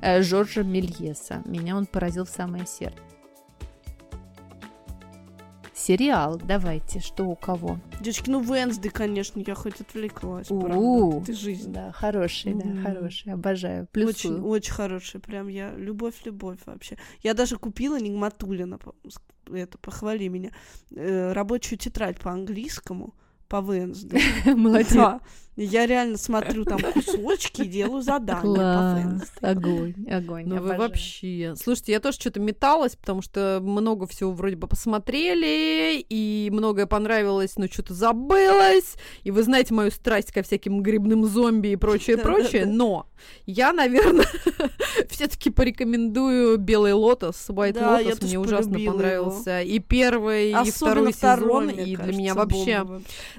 [0.00, 1.42] э, Жоржа Мельеса.
[1.44, 2.98] Меня он поразил в самое сердце.
[5.80, 7.78] Сериал, давайте, что у кого?
[8.00, 10.60] Девочки, ну Венсды, конечно, я хоть отвлеклась, У-у.
[10.60, 11.26] правда.
[11.26, 11.72] Ты жизнь.
[11.72, 13.84] Да, хороший, да, хороший, обожаю.
[13.84, 14.46] Очень, Плюсую.
[14.46, 16.98] очень хороший, прям я любовь-любовь вообще.
[17.22, 18.78] Я даже купила Нигматулина,
[19.50, 20.50] это, похвали меня,
[20.94, 23.14] э, рабочую тетрадь по английскому,
[23.50, 24.18] по Венсды.
[24.46, 24.92] Молодец.
[24.92, 25.20] Да.
[25.56, 29.46] И Я реально смотрю там кусочки и делаю задания по Класс, Венсды.
[29.46, 30.44] огонь, огонь.
[30.46, 31.54] Ну вы вообще.
[31.56, 37.56] Слушайте, я тоже что-то металась, потому что много всего вроде бы посмотрели, и многое понравилось,
[37.56, 38.94] но что-то забылось.
[39.24, 42.64] И вы знаете мою страсть ко всяким грибным зомби и прочее, прочее.
[42.64, 43.06] Но
[43.44, 44.26] я, наверное,
[45.10, 48.24] все-таки порекомендую Белый лотос, White Да, Lotus.
[48.24, 49.60] Мне ужасно понравился.
[49.60, 51.66] И первый, и Особенно второй сезон.
[51.66, 52.86] мне и для меня вообще.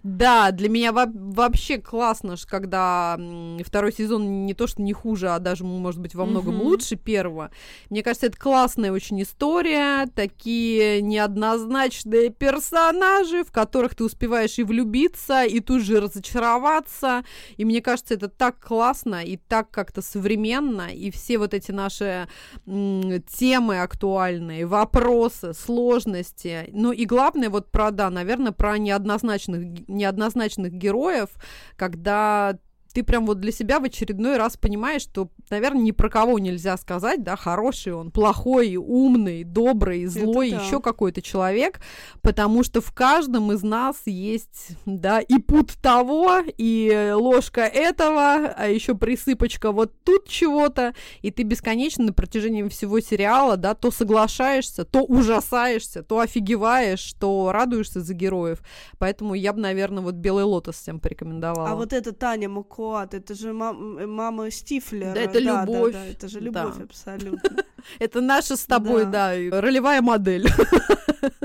[0.03, 3.19] Да, для меня во- вообще классно, когда
[3.65, 6.63] второй сезон не то что не хуже, а даже, может быть, во многом Мгм.
[6.65, 7.51] лучше первого.
[7.89, 15.43] Мне кажется, это классная очень история, такие неоднозначные персонажи, в которых ты успеваешь и влюбиться,
[15.43, 17.23] и тут же разочароваться.
[17.57, 22.27] И мне кажется, это так классно и так как-то современно, и все вот эти наши
[22.65, 26.69] м, темы актуальные, вопросы, сложности.
[26.71, 31.29] Ну и главное, вот про, да, наверное, про неоднозначных, неоднозначных героев,
[31.75, 32.57] когда
[32.93, 36.77] ты прям вот для себя в очередной раз понимаешь, что, наверное, ни про кого нельзя
[36.77, 40.61] сказать, да, хороший он, плохой, умный, добрый, злой, да.
[40.61, 41.81] еще какой-то человек,
[42.21, 48.67] потому что в каждом из нас есть, да, и путь того, и ложка этого, а
[48.67, 54.85] еще присыпочка вот тут чего-то, и ты бесконечно на протяжении всего сериала, да, то соглашаешься,
[54.85, 58.61] то ужасаешься, то офигеваешь, то радуешься за героев.
[58.97, 61.69] Поэтому я бы, наверное, вот «Белый лотос» всем порекомендовала.
[61.69, 62.49] А вот эта Таня
[62.81, 65.13] Макуат, это же мам- э, мама Стифлера.
[65.13, 65.93] Да, это любовь.
[65.93, 66.83] Да, это же любовь Да.
[66.83, 67.63] абсолютно.
[67.99, 69.33] Это наша с тобой, Да.
[69.35, 70.47] да, ролевая модель.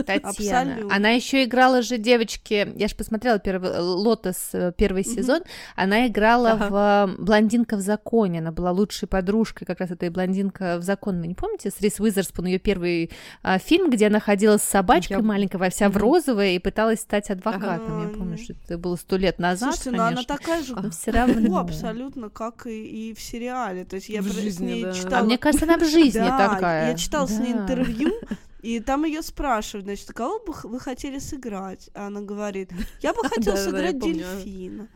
[0.07, 0.29] Татьяна.
[0.75, 0.95] Абсолютно.
[0.97, 2.73] Она еще играла же девочки.
[2.77, 5.41] Я же посмотрела первый э, Лотос э, первый сезон.
[5.75, 8.39] Она играла в э, Блондинка в законе.
[8.39, 11.21] Она была лучшей подружкой как раз этой блондинка в законе.
[11.21, 11.71] Вы не помните?
[11.71, 13.11] С Рис Уизерспун ее первый
[13.43, 15.99] а, фильм, где она ходила с собачкой Я- маленькой, во вся в Мгм.
[16.01, 18.01] розовое и пыталась стать адвокатом.
[18.03, 18.19] Я Ага.
[18.19, 19.75] помню, что это было сто лет назад.
[19.75, 20.37] Слушайте, ну она конечно.
[20.37, 21.59] такая же Но все Ну, равно.
[21.59, 23.85] абсолютно, как и, и в сериале.
[23.85, 24.93] То есть я В про- с жизни, ней да.
[24.93, 25.19] читала...
[25.19, 26.91] А мне кажется, она в жизни Да, такая.
[26.91, 27.61] Я читала с ней Да.
[27.63, 28.13] интервью,
[28.63, 31.91] и там ее спрашивают, значит, кого бы вы хотели сыграть?
[31.95, 32.71] А она говорит,
[33.03, 34.89] я бы хотела сыграть дельфина.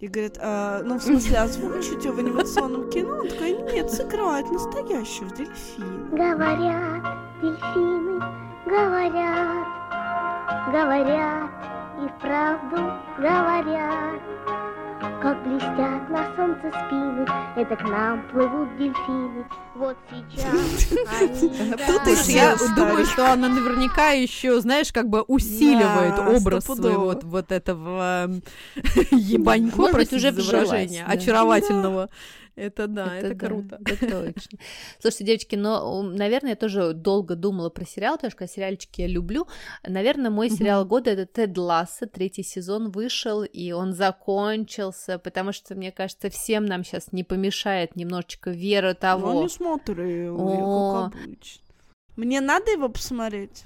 [0.00, 3.18] И говорит, «А, ну, в смысле, озвучить ее в анимационном кино?
[3.18, 6.08] Он такой, нет, сыграть настоящего дельфина.
[6.10, 8.18] Говорят, дельфины,
[8.66, 9.68] говорят,
[10.72, 11.50] говорят,
[12.02, 12.76] и вправду
[13.16, 14.20] говорят.
[15.20, 19.44] Как блестят на солнце спины, это к нам плывут дельфины.
[19.74, 21.50] Вот сейчас они
[21.86, 27.18] Тут и Слушай, я думаю, что она наверняка еще, знаешь, как бы усиливает образ своего
[27.22, 28.30] вот, этого
[29.10, 32.08] ебанько, простите уже за выражение, очаровательного.
[32.54, 33.80] Это да, это, да, круто.
[33.86, 34.58] Это точно.
[35.00, 39.46] Слушайте, девочки, но, наверное, я тоже долго думала про сериал, потому что сериальчики я люблю.
[39.86, 45.74] Наверное, мой сериал года это Тед Ласса, третий сезон вышел, и он закончился, потому что,
[45.74, 49.42] мне кажется, всем нам сейчас не помешает немножечко вера Я того.
[49.42, 51.62] не смотрю, как обычно.
[52.16, 53.64] Мне надо его посмотреть?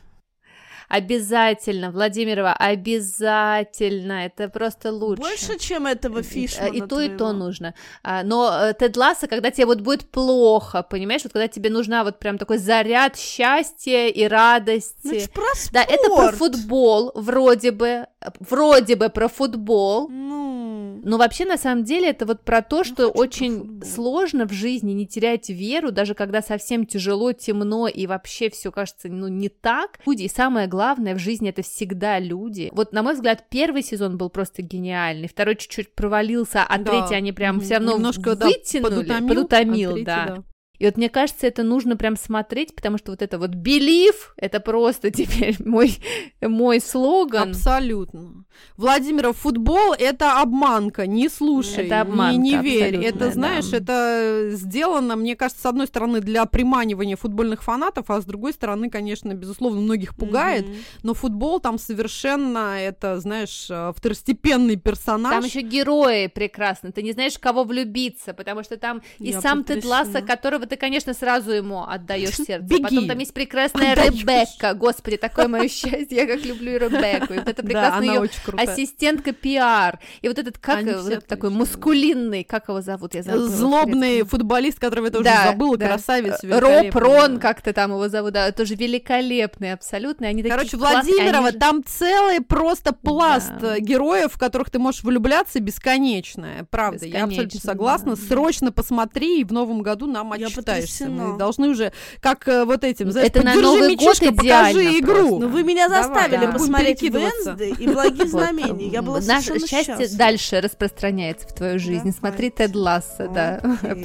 [0.88, 5.22] Обязательно, Владимирова, обязательно, это просто лучше.
[5.22, 7.32] Больше, чем этого Фишмана И то, и то твоего.
[7.32, 7.74] нужно.
[8.02, 12.04] А, Но э, Тед Ласса, когда тебе вот будет плохо, понимаешь, вот когда тебе нужна
[12.04, 14.94] вот прям такой заряд счастья и радости.
[15.04, 15.72] Ну, это про спорт.
[15.72, 18.06] Да, это про футбол, вроде бы,
[18.40, 20.08] вроде бы про футбол.
[20.08, 24.46] Ну, Но вообще, на самом деле, это вот про то, что хочу про очень сложно
[24.46, 29.28] в жизни не терять веру, даже когда совсем тяжело, темно и вообще все кажется, ну,
[29.28, 29.98] не так.
[30.06, 32.70] Люди, и самое главное в жизни это всегда люди.
[32.72, 36.90] Вот, на мой взгляд, первый сезон был просто гениальный, второй чуть-чуть провалился, а Да.
[36.90, 37.64] третий они прям Мгм.
[37.64, 40.26] все равно Немножко, да, вытянули, подутомил, подутомил, а третий, да.
[40.26, 40.42] да.
[40.78, 44.60] И вот мне кажется, это нужно прям смотреть, потому что вот это вот believe, это
[44.60, 45.96] просто теперь мой,
[46.40, 47.50] мой слоган.
[47.50, 48.44] Абсолютно.
[48.76, 52.96] Владимира, футбол это обманка, не слушай, Это обманка, не, не верь.
[53.04, 53.30] Это, да.
[53.30, 58.52] знаешь, это сделано, мне кажется, с одной стороны для приманивания футбольных фанатов, а с другой
[58.52, 60.66] стороны, конечно, безусловно, многих пугает.
[60.66, 60.76] мгм.
[61.02, 65.32] Но футбол там совершенно, это, знаешь, э, второстепенный персонаж.
[65.32, 66.92] Там еще герои прекрасны.
[66.92, 70.26] Ты не знаешь, кого влюбиться, потому что там и Я сам Тед Ласса, потрясена.
[70.66, 72.66] Которого ты, конечно, сразу ему отдаешь сердце.
[72.66, 72.82] Беги.
[72.82, 74.20] Потом там есть прекрасная Отдаёшь.
[74.20, 74.74] Ребекка.
[74.74, 77.34] Господи, такое мое счастье, я как люблю Ребекку.
[77.34, 79.98] И вот это прекрасная ее ассистентка пиар.
[80.22, 80.84] И вот этот, как
[81.26, 83.14] такой мускулинный, как его зовут?
[83.14, 83.48] Я забыла.
[83.48, 85.86] Злобный футболист, которого я тоже Да, забыла, да.
[85.88, 86.42] красавец.
[86.42, 90.26] Роб великолепный, Рон, как-то там его зовут, да, тоже великолепный, абсолютно.
[90.28, 93.76] Они Короче, Владимирова, там целый просто пласт Да.
[93.76, 96.66] э, героев, в которых ты можешь влюбляться бесконечное.
[96.70, 98.16] Правда, я абсолютно Бесконечно, согласна.
[98.16, 98.22] да.
[98.22, 101.04] Срочно посмотри, и в новом году нам Я отчитаешься.
[101.04, 101.28] потрясена.
[101.28, 104.46] Мы должны уже, как э, вот этим, знаешь, Это на подержи Новый год мячишко, покажи
[104.46, 105.38] идеально игру.
[105.40, 106.52] Ну, вы меня Давай, заставили да.
[106.52, 107.02] посмотреть.
[107.02, 108.88] Венсды и благие знамения.
[108.88, 112.12] Я была Наше счастье дальше распространяется в твою жизнь.
[112.12, 112.50] Смотри.
[112.50, 113.60] Тед Ласса, да,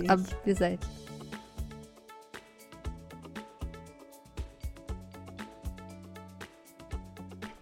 [0.08, 0.80] обязательно.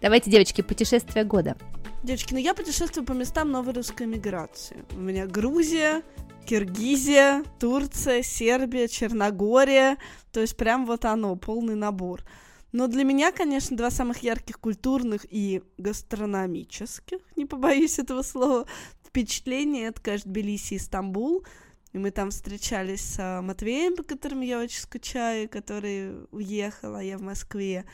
[0.00, 1.56] Давайте, девочки, путешествие года.
[2.02, 4.84] Девочки, ну я путешествую по местам новой русской миграции.
[4.92, 6.02] У меня Грузия,
[6.46, 9.96] Киргизия, Турция, Сербия, Черногория.
[10.32, 12.24] То есть прям вот оно, полный набор.
[12.72, 18.66] Но для меня, конечно, два самых ярких культурных и гастрономических, не побоюсь этого слова,
[19.04, 21.44] впечатления, это, конечно, Тбилиси и Стамбул.
[21.92, 27.02] И мы там встречались с а, Матвеем, по которому я очень скучаю, который уехал, а
[27.02, 27.84] я в Москве.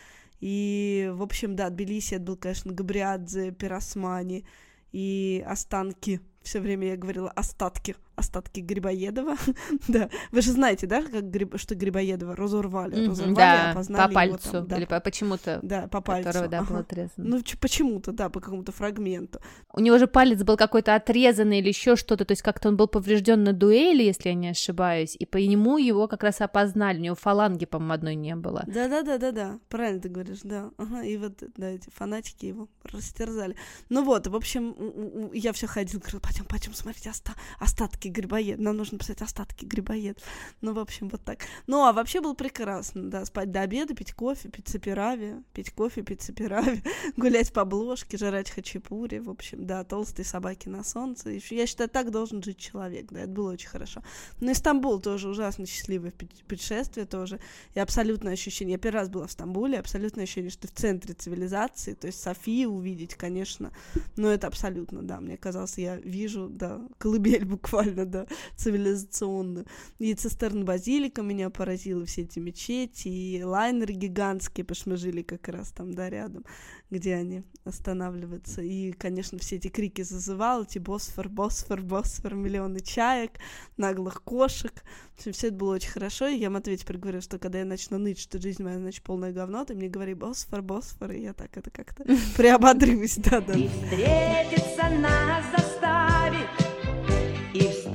[0.40, 4.44] И, в общем, да, Тбилиси это был, конечно, Габриадзе, Пиросмани
[4.92, 6.20] и останки.
[6.42, 9.36] Все время я говорила остатки, остатки Грибоедова.
[9.88, 14.20] да, вы же знаете, да, как Гриб- что Грибоедова разорвали, Мгм, разорвали, Да, опознали по
[14.24, 16.28] его пальцу, там, да, или по- почему-то, да, по пальцу.
[16.28, 16.78] которого, да, был ага.
[16.80, 17.12] отрезан.
[17.16, 19.40] Ну, ч- почему-то, да, по какому-то фрагменту.
[19.72, 22.88] У него же палец был какой-то отрезанный или еще что-то, то есть как-то он был
[22.88, 27.02] поврежден на дуэли, если я не ошибаюсь, и по нему его как раз опознали, у
[27.02, 28.64] него фаланги, по-моему, одной не было.
[28.66, 30.70] Да-да-да-да-да, правильно ты говоришь, да.
[30.78, 33.56] Ага, и вот, да, эти фанатики его растерзали.
[33.88, 38.58] Ну вот, в общем, я все ходила, говорю, пойдем, пойдем смотреть оста- остатки грибоед.
[38.58, 40.22] Нам нужно посмотреть остатки грибоед.
[40.60, 41.40] Ну, в общем, вот так.
[41.66, 46.02] Ну, а вообще было прекрасно, да, спать до обеда, пить кофе, пить сапирави, пить кофе,
[46.02, 46.82] пить сапирави,
[47.16, 51.30] гулять по обложке, жрать хачапури, в общем, да, толстые собаки на солнце.
[51.50, 54.02] Я считаю, так должен жить человек, да, это было очень хорошо.
[54.40, 57.40] Ну, Стамбул тоже ужасно счастливое пут- путешествие тоже.
[57.74, 61.94] И абсолютное ощущение, я первый раз была в Стамбуле, абсолютное ощущение, что в центре цивилизации,
[61.94, 63.72] то есть Софию увидеть, конечно,
[64.16, 69.66] но это абсолютно, да, мне казалось, я вижу, да, колыбель буквально, да, цивилизационную.
[69.98, 75.22] И цистерн базилика меня поразила, все эти мечети, и лайнеры гигантские, потому что мы жили
[75.22, 76.44] как раз там, да, рядом,
[76.90, 78.62] где они останавливаются.
[78.62, 83.32] И, конечно, все эти крики зазывал, эти Босфор, Босфор, Босфор, миллионы чаек,
[83.76, 84.72] наглых кошек.
[85.14, 87.64] В общем, все это было очень хорошо, и я Матвей теперь говорю, что когда я
[87.64, 91.32] начну ныть, что жизнь моя, значит, полное говно, ты мне говори Босфор, Босфор, и я
[91.32, 92.04] так это как-то
[92.36, 93.54] приободрюсь, да-да.
[93.54, 95.75] И встретиться нас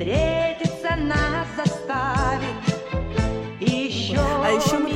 [0.01, 2.41] встретиться нас заставит.
[3.59, 4.90] И еще А еще мы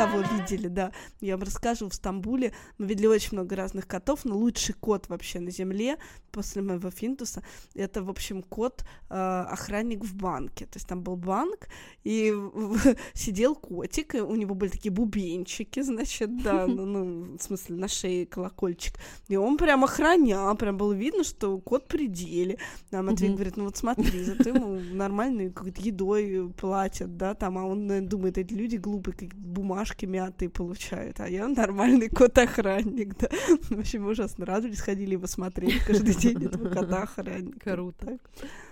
[0.00, 0.92] кого видели, да.
[1.20, 5.40] Я вам расскажу, в Стамбуле мы видели очень много разных котов, но лучший кот вообще
[5.40, 5.98] на земле
[6.30, 7.42] после моего финтуса,
[7.74, 10.66] это, в общем, кот, э, охранник в банке.
[10.66, 11.68] То есть там был банк,
[12.04, 12.32] и
[13.14, 17.88] сидел котик, и у него были такие бубенчики, значит, да, ну, ну, в смысле, на
[17.88, 18.94] шее колокольчик.
[19.28, 22.58] И он прям охранял, прям было видно, что кот при деле.
[22.92, 27.64] А Матвей говорит, ну вот смотри, зато ему нормальной какой-то едой платят, да, там, а
[27.64, 33.28] он наверное, думает, эти люди глупые, как бумажки мятые получают, а я нормальный кот-охранник, да.
[33.70, 37.72] В общем, ужасно радовались, ходили его смотреть каждый день этого кота-охранника.
[37.74, 38.18] Круто.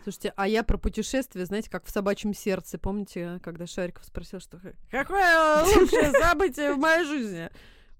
[0.02, 2.78] Слушайте, а я про путешествия, знаете, как в собачьем сердце.
[2.78, 4.60] Помните, когда Шариков спросил, что
[4.90, 7.50] какое лучшее событие в моей жизни?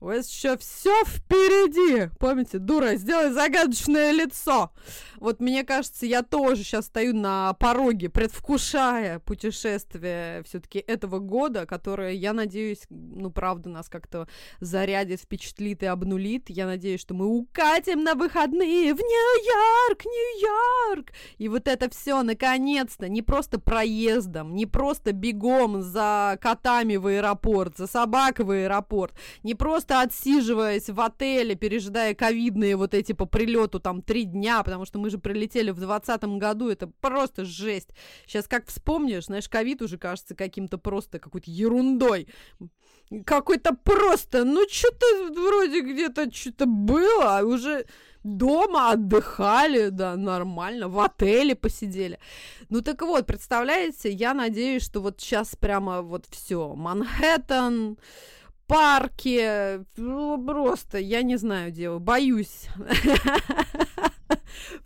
[0.01, 2.09] У вас еще все впереди.
[2.21, 4.71] Помните, дура, сделай загадочное лицо.
[5.17, 12.13] Вот мне кажется, я тоже сейчас стою на пороге, предвкушая путешествие все-таки этого года, которое,
[12.13, 14.29] я надеюсь, ну, правда, нас как-то
[14.61, 16.49] зарядит, впечатлит и обнулит.
[16.49, 21.13] Я надеюсь, что мы укатим на выходные в Нью-Йорк, Нью-Йорк.
[21.39, 27.77] И вот это все, наконец-то, не просто проездом, не просто бегом за котами в аэропорт,
[27.77, 33.81] за собакой в аэропорт, не просто отсиживаясь в отеле, пережидая ковидные вот эти по прилету
[33.81, 37.91] там три дня, потому что мы же прилетели в двадцатом году, это просто жесть.
[38.27, 42.29] Сейчас как вспомнишь, знаешь, ковид уже кажется каким-то просто какой-то ерундой.
[43.25, 47.87] Какой-то просто, ну что-то вроде где-то что-то было, а уже
[48.23, 52.19] дома отдыхали, да, нормально, в отеле посидели.
[52.69, 57.97] Ну так вот, представляете, я надеюсь, что вот сейчас прямо вот все, Манхэттен,
[58.69, 62.69] парки, ну, просто, я не знаю, вы, боюсь.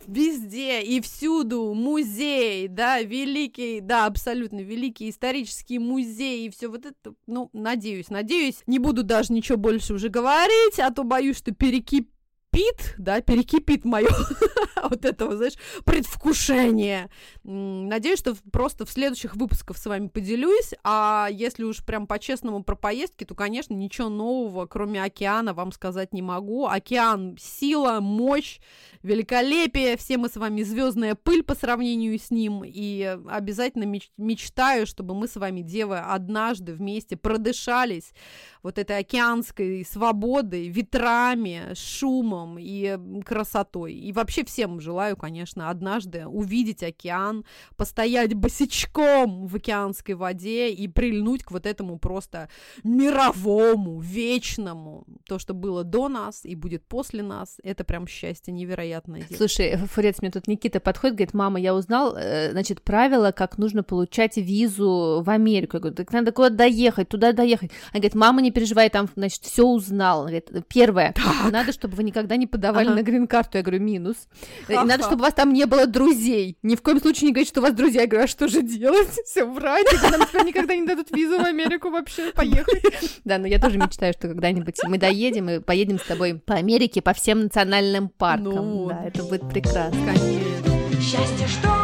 [0.07, 7.13] Везде и всюду музей, да, великий, да, абсолютно великий исторический музей и все вот это,
[7.27, 12.95] ну, надеюсь, надеюсь, не буду даже ничего больше уже говорить, а то боюсь, что перекипит,
[12.97, 14.09] да, перекипит мое
[14.89, 15.53] вот этого, знаешь,
[15.85, 17.09] предвкушение.
[17.43, 22.63] М, Надеюсь, что просто в следующих выпусках с вами поделюсь, а если уж прям по-честному
[22.63, 26.65] про поездки, то, конечно, ничего нового, кроме океана, вам сказать не могу.
[26.67, 28.59] Океан— сила, мощь,
[29.01, 34.87] великолепие, все мы с вами звездная пыль по сравнению с ним, и обязательно меч- мечтаю,
[34.87, 38.13] чтобы мы с вами, девы, однажды вместе продышались
[38.61, 43.93] вот этой океанской свободой, ветрами, шумом и красотой.
[43.93, 47.45] И вообще всем желаю, конечно, однажды увидеть океан,
[47.75, 52.49] постоять босичком в океанской воде и прильнуть к вот этому просто
[52.83, 55.05] мировому, вечному.
[55.27, 59.21] То, что было до нас и будет после нас, это прям счастье невероятное.
[59.21, 59.37] дело.
[59.37, 63.83] Слушай, Фурец, мне тут Никита подходит, говорит, мама, я узнал, э, значит, правила, как нужно
[63.83, 65.77] получать визу в Америку.
[65.77, 67.71] Я говорю, так надо куда доехать, туда доехать.
[67.91, 70.21] Она говорит, мама, не переживай, там, значит, все узнал.
[70.21, 71.13] Она говорит, первое,
[71.51, 72.95] надо, чтобы вы никогда не подавали Ага.
[72.95, 73.57] на грин-карту.
[73.57, 74.27] Я говорю, минус.
[74.67, 74.85] Ха-ха.
[74.85, 76.57] надо, чтобы у вас там не было друзей.
[76.63, 78.01] Ни в коем случае не говорить, что у вас друзья.
[78.01, 79.09] Я говорю, а что же делать?
[79.25, 82.83] Все врать, нам теперь никогда не дадут визу в Америку вообще поехать.
[83.23, 87.01] Да, но я тоже мечтаю, что когда-нибудь мы доедем и поедем с тобой по Америке,
[87.01, 88.53] по всем национальным паркам.
[88.53, 89.97] Ну, да, это будет прекрасно.
[90.05, 91.01] Конечно.
[91.01, 91.82] Счастье, что.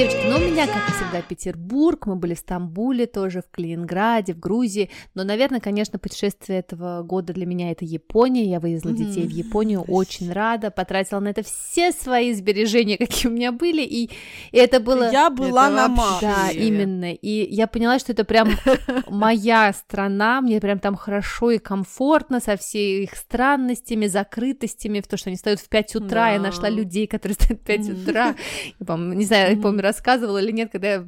[0.00, 4.32] Девочки, ну у меня, как и всегда, Петербург, мы были в Стамбуле тоже, в Калининграде,
[4.32, 9.26] в Грузии, но, наверное, конечно, путешествие этого года для меня это Япония, я вывезла детей
[9.26, 14.08] в Японию, очень рада, потратила на это все свои сбережения, какие у меня были, и,
[14.52, 15.12] и это было...
[15.12, 16.20] Я была Это на вообще-.
[16.22, 17.12] Да, именно.
[17.12, 18.52] И я поняла, что это прям
[19.06, 25.18] моя страна, мне прям там хорошо и комфортно со всей их странностями, закрытостями, в то,
[25.18, 28.00] что они встают в 5 утра, я нашла людей, которые встают в 5 Мгм.
[28.00, 28.34] утра.
[29.10, 31.04] Не знаю, я помню, рассказывала или нет, когда я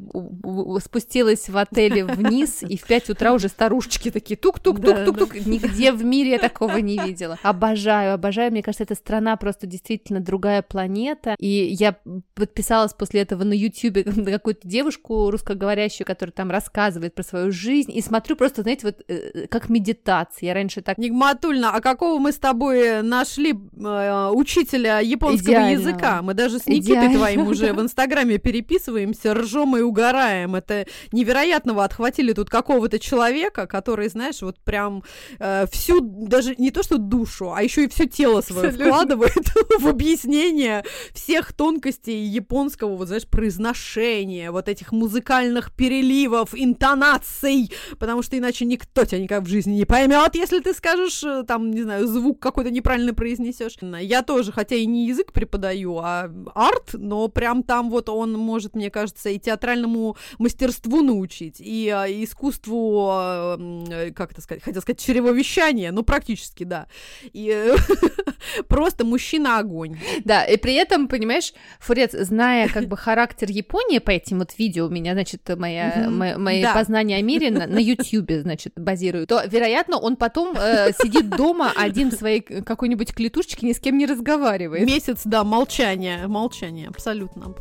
[0.80, 5.34] спустилась в отеле вниз, и в 5 утра уже старушечки такие тук-тук-тук-тук-тук.
[5.46, 7.38] Нигде в мире я такого не видела.
[7.42, 8.50] Обожаю, обожаю.
[8.50, 11.36] Мне кажется, эта страна просто действительно другая планета.
[11.38, 11.96] И я
[12.34, 17.92] подписалась после этого на YouTube на какую-то девушку русскоговорящую, которая там рассказывает про свою жизнь.
[17.94, 20.48] И смотрю просто, знаете, вот э, как медитация.
[20.48, 25.88] Я раньше так Нигматульна, а какого мы с тобой нашли э, учителя японского Идеального.
[25.88, 26.22] языка?
[26.22, 30.54] Мы даже с Никитой твоим уже в Инстаграме переписываемся, ржем и угораем.
[30.54, 35.02] Это невероятного отхватили тут какого-то человека, который, знаешь, вот прям
[35.38, 38.86] э, всю, даже не то что душу, а еще и все тело свое Абсолютно.
[38.86, 48.22] вкладывает в объяснение всех тонкостей японского, вот знаешь, произношения, вот этих музыкальных переливов, интонаций, потому
[48.22, 51.82] что иначе никто тебя никак в жизни не поймет, если ты скажешь, э, там, не
[51.82, 53.76] знаю, звук какой-то неправильно произнесешь.
[54.00, 58.76] Я тоже, хотя и не язык преподаю, а арт, но прям там вот он может,
[58.76, 64.62] мне кажется, и театральному мастерству научить, и а, и искусству, а, э, как это сказать,
[64.62, 66.86] хотел сказать, чревовещания, ну, практически, да.
[67.32, 67.74] И э,
[68.68, 69.98] просто мужчина огонь.
[70.24, 74.86] Да, и при этом, понимаешь, Фурец, зная как бы характер Японии по этим вот видео,
[74.86, 76.74] у меня, значит, моя, мои Да.
[76.74, 81.72] познания о мире на, на Ютьюбе, значит, базируют, то, вероятно, он потом э, сидит дома
[81.74, 84.86] один в своей какой-нибудь клетушечке, ни с кем не разговаривает.
[84.86, 87.54] Месяц, да, молчание, молчание, абсолютно.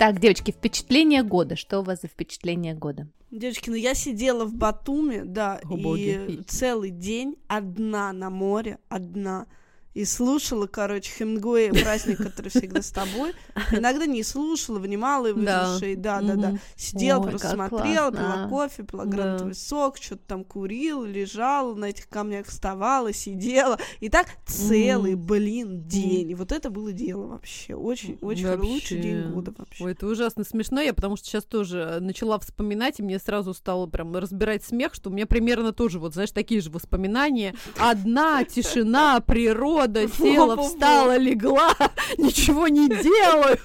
[0.00, 1.56] Так, девочки, впечатление года.
[1.56, 3.06] Что у вас за впечатление года?
[3.30, 6.42] Девочки, ну я сидела в Батуме, да, О, и боги.
[6.48, 9.46] целый день одна на море, одна.
[9.92, 13.32] И слушала, короче, Хемингуэя «Праздник, который всегда с тобой».
[13.72, 15.74] Иногда не слушала, внимала его Да.
[15.76, 16.54] ушей, да-да-да.
[16.76, 18.18] Сидела, Ой, просто смотрела, классно.
[18.18, 19.10] пила кофе, пила Да.
[19.10, 23.78] гранатовый сок, что-то там курила, лежала на этих камнях, вставала, сидела.
[23.98, 25.26] И так целый, Мгм.
[25.26, 26.30] блин, день.
[26.30, 27.74] И вот это было дело вообще.
[27.74, 28.64] Очень, очень Вообще.
[28.64, 29.82] лучший день года вообще.
[29.84, 33.54] Ой, это ужасно смешно, я потому что сейчас тоже э, начала вспоминать, и мне сразу
[33.54, 37.56] стало прям разбирать смех, что у меня примерно тоже, вот, знаешь, такие же воспоминания.
[37.76, 39.79] Одна, тишина, природа,
[40.18, 40.62] села, Во-во-во.
[40.62, 41.74] встала, легла,
[42.18, 43.58] ничего не делаю.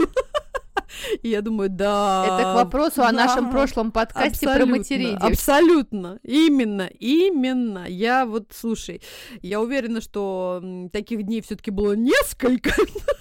[1.21, 2.25] И я думаю, да.
[2.25, 5.15] Это к вопросу о нашем прошлом подкасте про матерей.
[5.15, 6.19] Абсолютно.
[6.23, 7.86] Именно, именно.
[7.88, 9.01] Я вот, слушай,
[9.41, 12.71] я уверена, что таких дней все-таки было несколько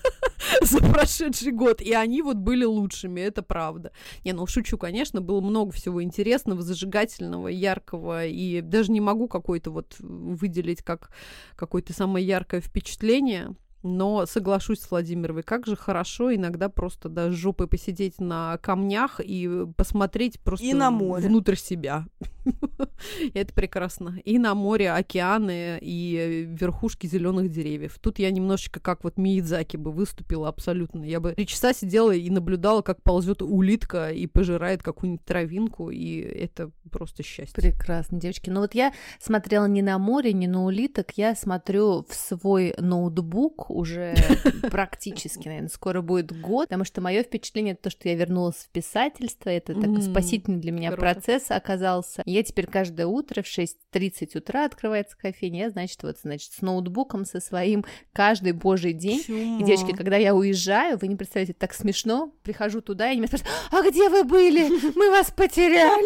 [0.63, 3.93] за прошедший год, и они вот были лучшими, это правда.
[4.25, 9.71] Не, ну шучу, конечно, было много всего интересного, зажигательного, яркого, и даже не могу какой-то
[9.71, 11.11] вот выделить как
[11.57, 13.55] какое-то самое яркое впечатление.
[13.85, 19.21] Но соглашусь с Владимировой, как же хорошо иногда просто да, с жопой посидеть на камнях
[19.23, 21.29] и посмотреть просто И на море.
[21.29, 22.07] внутрь себя.
[23.35, 24.19] Это прекрасно.
[24.25, 27.99] И на море, океаны, и верхушки зеленых деревьев.
[28.01, 31.05] Тут я немножечко как вот Миядзаки бы выступила абсолютно.
[31.05, 36.21] Я бы три часа сидела и наблюдала, как ползет улитка и пожирает какую-нибудь травинку, и
[36.21, 37.55] это просто счастье.
[37.55, 38.49] Прекрасно, девочки.
[38.49, 43.71] Ну вот я смотрела не на море, не на улиток, я смотрю в свой ноутбук
[43.75, 44.15] уже
[44.71, 48.71] практически, наверное, скоро будет год, потому что мое впечатление это то, что я вернулась в
[48.71, 52.23] писательство, это так спасительный для меня процесс оказался.
[52.25, 57.25] Я теперь каждое утро в 6.30 утра открывается кофейня, я, значит, вот, значит, с ноутбуком
[57.25, 61.75] со своим каждый божий день и, девочки, когда я уезжаю, вы не представляете, это так
[61.75, 64.95] смешно, прихожу туда, и они меня спрашивают, а где вы были?
[64.97, 66.05] Мы вас потеряли.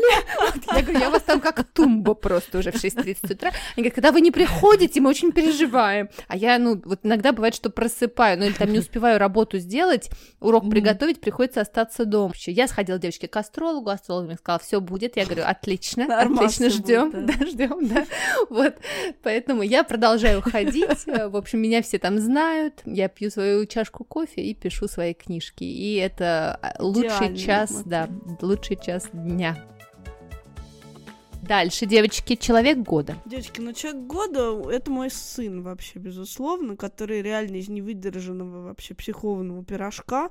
[0.74, 3.50] Я говорю, я у вас там как тумба просто уже в 6.30 утра.
[3.76, 6.08] Они говорят, когда вы не приходите, мы очень переживаем.
[6.26, 10.11] А я, ну, вот иногда бывает, что просыпаю, ну, или там не успеваю работу сделать,
[10.40, 12.32] урок приготовить, приходится остаться дома.
[12.46, 15.16] Я сходила, девочки, к астрологу, астролог мне сказал, все будет.
[15.16, 18.06] Я говорю, отлично, отлично, ждем, да, ждем, да.
[18.48, 18.74] Вот,
[19.22, 21.06] поэтому я продолжаю ходить.
[21.06, 22.80] Э, В общем, меня все там знают.
[22.84, 25.64] Я пью свою чашку кофе и пишу свои книжки.
[25.64, 28.09] И это а, лучший час, да,
[28.40, 29.56] лучший час дня.
[31.49, 33.16] Дальше, девочки, человек года.
[33.24, 39.64] Девочки, ну человек года это мой сын вообще, безусловно, который реально из невыдержанного вообще психованного
[39.64, 40.28] пирожка,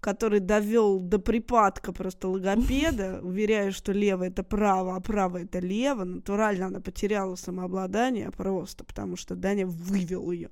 [0.00, 6.04] который довел до припадка просто логопеда, уверяю, что лево это право, а право это лево.
[6.04, 10.50] Натурально она потеряла самообладание просто, потому что Даня вывел ее.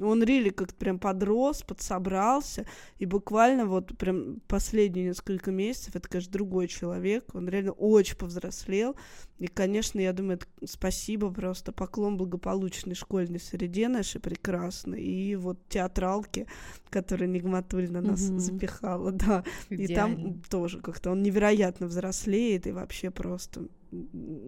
[0.00, 2.66] Он рили как-то прям подрос, подсобрался,
[2.98, 8.96] и буквально вот прям последние несколько месяцев это, конечно, другой человек, он реально очень повзрослел,
[9.42, 15.58] и, конечно, я думаю, это спасибо просто, поклон благополучной школьной среде нашей прекрасной, и вот
[15.68, 16.46] театралке,
[16.90, 18.38] которая Нигматульна нас Мгм.
[18.38, 20.40] запихала, да, и там Идеально.
[20.48, 23.62] тоже как-то он невероятно взрослеет, и вообще просто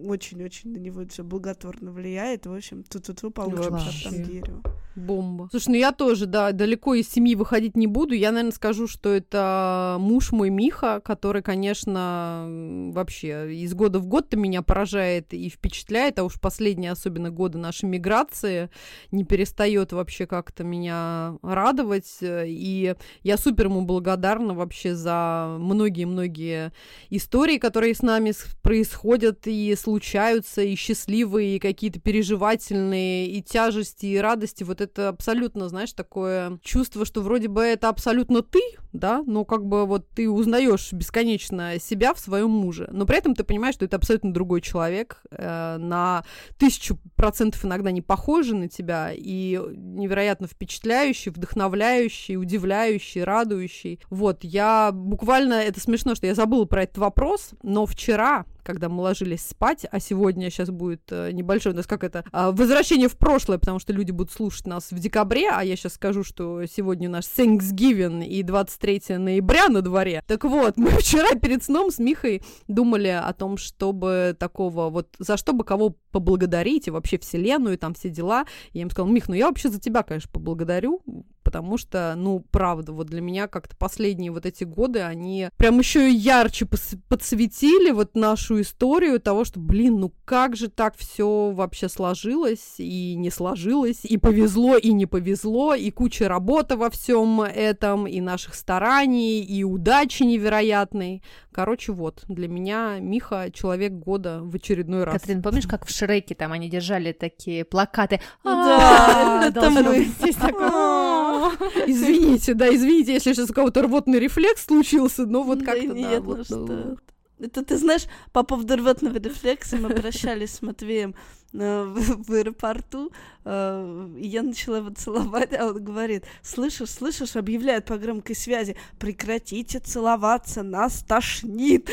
[0.07, 4.03] очень-очень на него все благотворно влияет, в общем, тут-тут получим Вообще.
[4.09, 4.61] там дерево.
[4.95, 5.49] Бомба.
[5.51, 8.13] Слушай, ну я тоже, да, далеко из семьи выходить не буду.
[8.13, 12.47] Я, наверное, скажу, что это муж мой Миха, который, конечно,
[12.93, 17.85] вообще из года в год-то меня поражает и впечатляет, а уж последние, особенно годы нашей
[17.85, 18.69] миграции,
[19.11, 22.17] не перестает вообще как-то меня радовать.
[22.21, 26.71] И я супер ему благодарна вообще за многие-многие
[27.09, 34.17] истории, которые с нами происходят и случаются, и счастливые, и какие-то переживательные, и тяжести, и
[34.17, 34.63] радости.
[34.63, 38.61] Вот это абсолютно, знаешь, такое чувство, что вроде бы это абсолютно ты,
[38.99, 43.35] да, но как бы вот ты узнаешь бесконечно себя в своем муже, но при этом
[43.35, 46.23] ты понимаешь, что это абсолютно другой человек, э, на
[46.57, 53.99] тысячу процентов иногда не похожий на тебя и невероятно впечатляющий, вдохновляющий, удивляющий, радующий.
[54.09, 59.03] Вот, я буквально, это смешно, что я забыла про этот вопрос, но вчера когда мы
[59.03, 63.15] ложились спать, а сегодня сейчас будет э, небольшое у нас как это а, возвращение в
[63.17, 67.07] прошлое, потому что люди будут слушать нас в декабре, а я сейчас скажу, что сегодня
[67.07, 68.84] у нас Thanksgiving и 23
[69.17, 70.23] ноября на дворе.
[70.27, 75.37] Так вот, мы вчера перед сном с Михой думали о том, чтобы такого вот за
[75.37, 78.45] что бы кого поблагодарить и вообще вселенную и там все дела.
[78.71, 81.01] И я им сказала, Мих, ну я вообще за тебя, конечно, поблагодарю,
[81.45, 86.09] потому что, ну, правда, вот для меня как-то последние вот эти годы, они прям еще
[86.09, 91.51] и ярче пос- подсветили вот нашу историю того, что, блин, ну как же так все
[91.51, 97.41] вообще сложилось и не сложилось, и повезло, и не повезло, и куча работы во всем
[97.41, 101.21] этом, и наших стараний, и удачи невероятной.
[101.53, 105.21] Короче, вот, для меня Миха человек года в очередной раз.
[105.21, 108.19] Катрин, помнишь, как в Шреке там они держали такие плакаты?
[108.43, 109.83] Да, «А, это мы.
[109.83, 111.05] быть здесь такое».
[111.87, 115.93] Извините, да, извините, если сейчас у кого-то рвотный рефлекс случился, но вот Да как-то, да,
[115.93, 117.45] нет, ну вот, что ну, ты.
[117.45, 121.15] Это ты знаешь, по поводу рвотного рефлекса мы прощались с Матвеем
[121.95, 123.11] в, в аэропорту,
[123.45, 128.75] э, и я начала его целовать, а он говорит, слышишь, слышишь, объявляют по громкой связи,
[128.99, 131.89] прекратите целоваться, нас тошнит.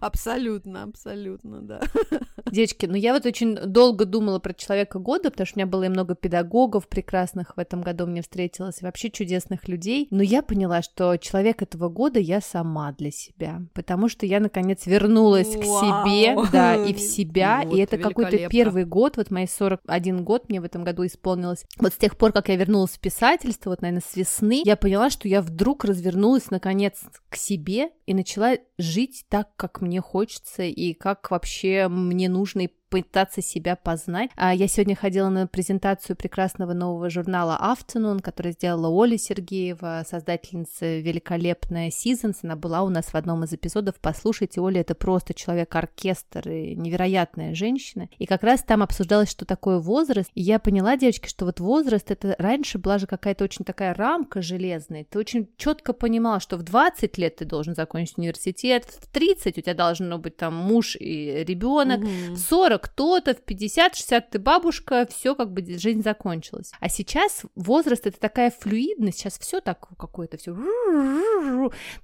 [0.00, 1.80] Абсолютно, абсолютно, да.
[2.50, 5.84] Девочки, ну я вот очень долго думала про человека года, потому что у меня было
[5.84, 10.08] и много педагогов прекрасных в этом году мне встретилось, и вообще чудесных людей.
[10.10, 14.86] Но я поняла, что человек этого года я сама для себя, потому что я наконец
[14.86, 16.46] вернулась к себе, Вау.
[16.52, 20.60] да, и в себя, Вот, и это какой-то первый год, вот мои 41 год мне
[20.60, 21.64] в этом году исполнилось.
[21.78, 25.10] Вот с тех пор, как я вернулась в писательство, вот, наверное, с весны, я поняла,
[25.10, 30.92] что я вдруг развернулась наконец к себе и начала жить так, как мне хочется и
[30.94, 32.70] как вообще мне нужно и
[33.02, 34.30] пытаться себя познать.
[34.36, 41.00] А я сегодня ходила на презентацию прекрасного нового журнала Afternoon, который сделала Оля Сергеева, создательница
[41.00, 42.36] великолепная Seasons.
[42.44, 43.96] Она была у нас в одном из эпизодов.
[44.00, 48.08] Послушайте, Оля это просто человек-оркестр и невероятная женщина.
[48.18, 50.30] И как раз там обсуждалось, что такое возраст.
[50.34, 54.40] И я поняла, девочки, что вот возраст это раньше была же какая-то очень такая рамка
[54.40, 55.04] железная.
[55.04, 59.60] Ты очень четко понимала, что в 20 лет ты должен закончить университет, в 30 у
[59.60, 65.34] тебя должно быть там муж и ребенок, в 40 кто-то, в 50-60 ты бабушка, все
[65.34, 66.70] как бы жизнь закончилась.
[66.80, 70.54] А сейчас возраст это такая флюидность, сейчас все так какое-то все,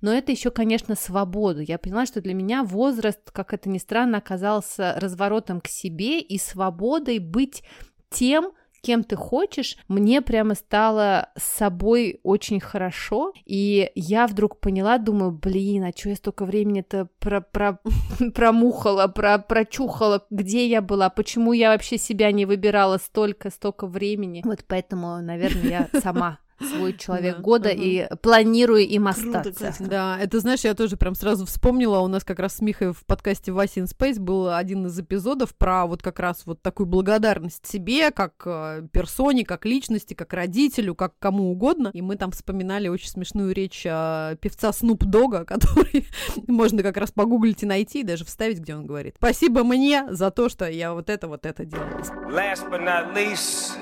[0.00, 1.60] но это еще, конечно, свобода.
[1.60, 6.38] Я поняла, что для меня возраст, как это ни странно, оказался разворотом к себе и
[6.38, 7.62] свободой быть
[8.08, 8.52] тем,
[8.82, 15.32] кем ты хочешь, мне прямо стало с собой очень хорошо, и я вдруг поняла, думаю,
[15.32, 17.80] блин, а что я столько времени-то про, про,
[18.34, 24.42] промухала, про, прочухала, где я была, почему я вообще себя не выбирала столько, столько времени.
[24.44, 27.78] Вот поэтому, наверное, я сама свой человек Да, года ага.
[27.80, 29.64] и планирую им Круто, остаться.
[29.66, 29.84] Катя.
[29.90, 33.04] Да, это, знаешь, я тоже прям сразу вспомнила, у нас как раз с Михой в
[33.06, 37.66] подкасте Вася in Space был один из эпизодов про вот как раз вот такую благодарность
[37.66, 41.90] себе, как э, персоне, как личности, как родителю, как кому угодно.
[41.92, 46.06] И мы там вспоминали очень смешную речь э, певца Снуп Дога, который
[46.46, 49.14] можно как раз погуглить и найти, и даже вставить, где он говорит.
[49.18, 51.88] Спасибо мне за то, что я вот это, вот это делала.
[52.30, 53.76] Last but not least,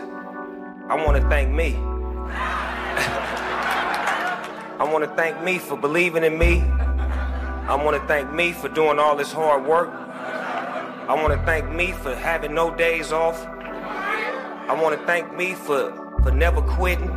[0.88, 1.76] I want to thank me.
[2.99, 6.62] I want to thank me for believing in me.
[6.62, 9.90] I want to thank me for doing all this hard work.
[9.90, 13.46] I want to thank me for having no days off.
[13.46, 15.92] I want to thank me for,
[16.22, 17.09] for never quitting.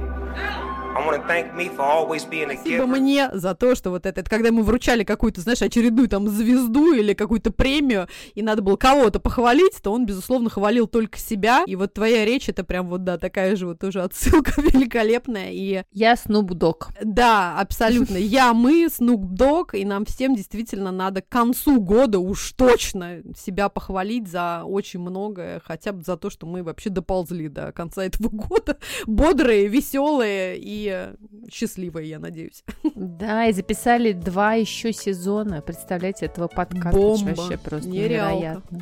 [0.93, 2.99] I want to thank me for always being a Спасибо giver.
[2.99, 6.93] мне за то, что вот это, это когда ему вручали какую-то, знаешь, очередную там звезду
[6.93, 11.63] или какую-то премию, и надо было кого-то похвалить, то он, безусловно, хвалил только себя.
[11.65, 15.51] И вот твоя речь, это прям вот, да, такая же вот тоже отсылка великолепная.
[15.51, 16.89] И Я Снуп Дог.
[17.01, 18.17] да, абсолютно.
[18.17, 24.27] Я, мы, Dogg, и нам всем действительно надо к концу года уж точно себя похвалить
[24.27, 28.77] за очень многое, хотя бы за то, что мы вообще доползли до конца этого года.
[29.07, 31.15] Бодрые, веселые и э,
[31.51, 32.63] счастливые, я надеюсь.
[32.95, 36.97] Да, и записали два еще сезона, представляете, этого подкаста.
[36.99, 37.29] Бомба.
[37.35, 38.33] Вообще просто Нереалка.
[38.35, 38.79] невероятно.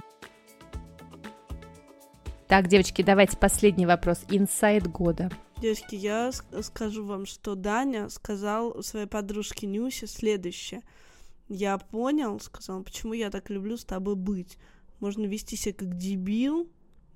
[2.48, 4.22] Так, девочки, давайте последний вопрос.
[4.30, 5.30] Инсайд года.
[5.62, 10.82] Девочки, я ск- скажу вам, что Даня сказал своей подружке Нюсе следующее.
[11.48, 14.58] Я понял, сказал, почему я так люблю с тобой быть.
[15.00, 16.70] Можно вести себя как дебил,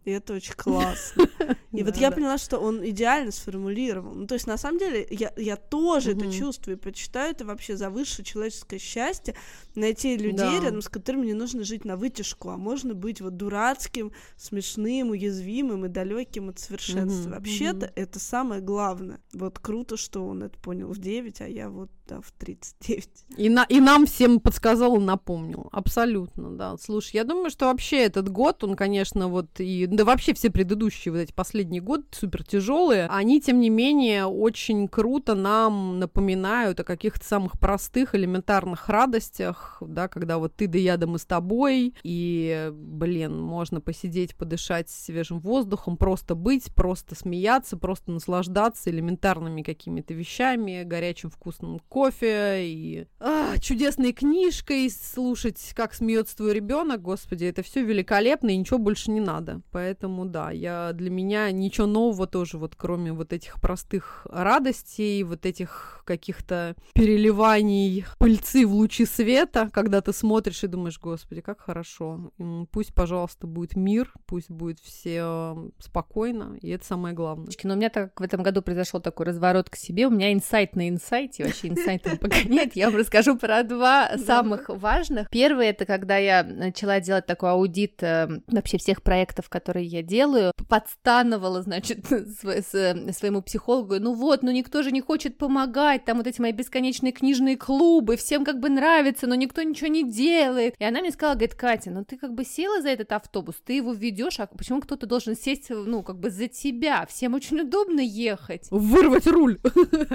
[0.06, 1.28] И это очень классно.
[1.72, 4.14] И вот я поняла, что он идеально сформулировал.
[4.14, 7.76] Ну, то есть, на самом деле, я, я тоже это чувствую и почитаю это вообще
[7.76, 9.36] за высшее человеческое счастье
[9.76, 14.12] найти людей, рядом с которыми не нужно жить на вытяжку, а можно быть вот дурацким,
[14.38, 17.32] смешным, уязвимым и далеким от совершенства.
[17.32, 19.20] Вообще-то это самое главное.
[19.34, 23.10] Вот круто, что он это понял в 9, а я вот да, в 39.
[23.38, 25.70] И, на, и нам всем подсказал напомнил.
[25.72, 26.76] Абсолютно, да.
[26.78, 29.88] Слушай, я думаю, что вообще этот год, он, конечно, вот и...
[29.88, 34.88] Да вообще все предыдущие вот эти последние годы супер тяжелые, они, тем не менее, очень
[34.88, 40.98] круто нам напоминают о каких-то самых простых, элементарных радостях, да, когда вот ты да я
[40.98, 47.78] да мы с тобой, и, блин, можно посидеть, подышать свежим воздухом, просто быть, просто смеяться,
[47.78, 56.36] просто наслаждаться элементарными какими-то вещами, горячим вкусным кофе и а, чудесной книжкой, слушать, как смеется
[56.36, 59.62] твой ребенок, господи, это все великолепно и ничего больше не надо.
[59.72, 65.46] Поэтому да, я для меня ничего нового тоже вот кроме вот этих простых радостей, вот
[65.46, 72.32] этих каких-то переливаний пыльцы в лучи света, когда ты смотришь и думаешь, господи, как хорошо.
[72.72, 77.50] Пусть, пожалуйста, будет мир, пусть будет все спокойно, и это самое главное.
[77.64, 80.08] Но у меня так в этом году произошел такой разворот к себе.
[80.08, 82.76] У меня инсайт на инсайте, вообще инсайтом погоняет.
[82.76, 85.30] Я вам расскажу про два самых важных.
[85.30, 90.52] Первый это когда я начала делать такой аудит э, вообще всех проектов, которые я делаю.
[90.70, 93.96] Подстановала, значит, с- своему психологу.
[94.00, 96.06] Ну вот, ну никто же не хочет помогать.
[96.06, 98.16] Там вот эти мои бесконечные книжные клубы.
[98.18, 100.76] Всем как бы нравится, но никто ничего не делает.
[100.80, 103.74] И она мне сказала, говорит, Катя, ну ты как бы села за этот автобус, ты
[103.74, 107.06] его ведешь, а почему кто-то должен сесть, ну, как бы за тебя?
[107.08, 108.68] Всем очень удобно ехать.
[108.72, 109.60] Вырвать руль!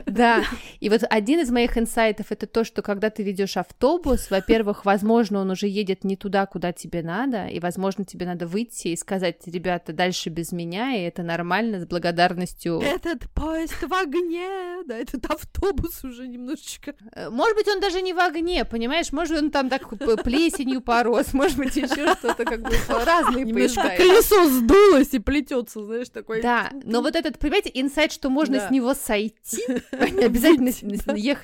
[0.07, 0.43] Да,
[0.81, 5.41] и вот один из моих инсайтов это то, что когда ты ведешь автобус, во-первых, возможно,
[5.41, 9.39] он уже едет не туда, куда тебе надо, и, возможно, тебе надо выйти и сказать,
[9.47, 12.81] ребята, дальше без меня, и это нормально, с благодарностью.
[12.81, 14.49] Этот поезд в огне,
[14.87, 16.95] да, этот автобус уже немножечко.
[17.13, 19.11] Э, Может быть, он даже не в огне, понимаешь?
[19.13, 19.83] Может, он там так
[20.23, 22.71] плесенью порос, может быть, еще что-то, как бы
[23.05, 26.41] разные Немножко колесо сдулось и плетется, знаешь, такой.
[26.41, 30.83] Да, но вот этот, понимаете, инсайт, что можно с него сойти, не обязательно с-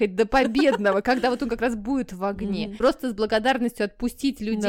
[0.05, 2.68] с- ехать до победного, когда вот он как раз будет в огне.
[2.78, 4.61] Просто с благодарностью отпустить людей.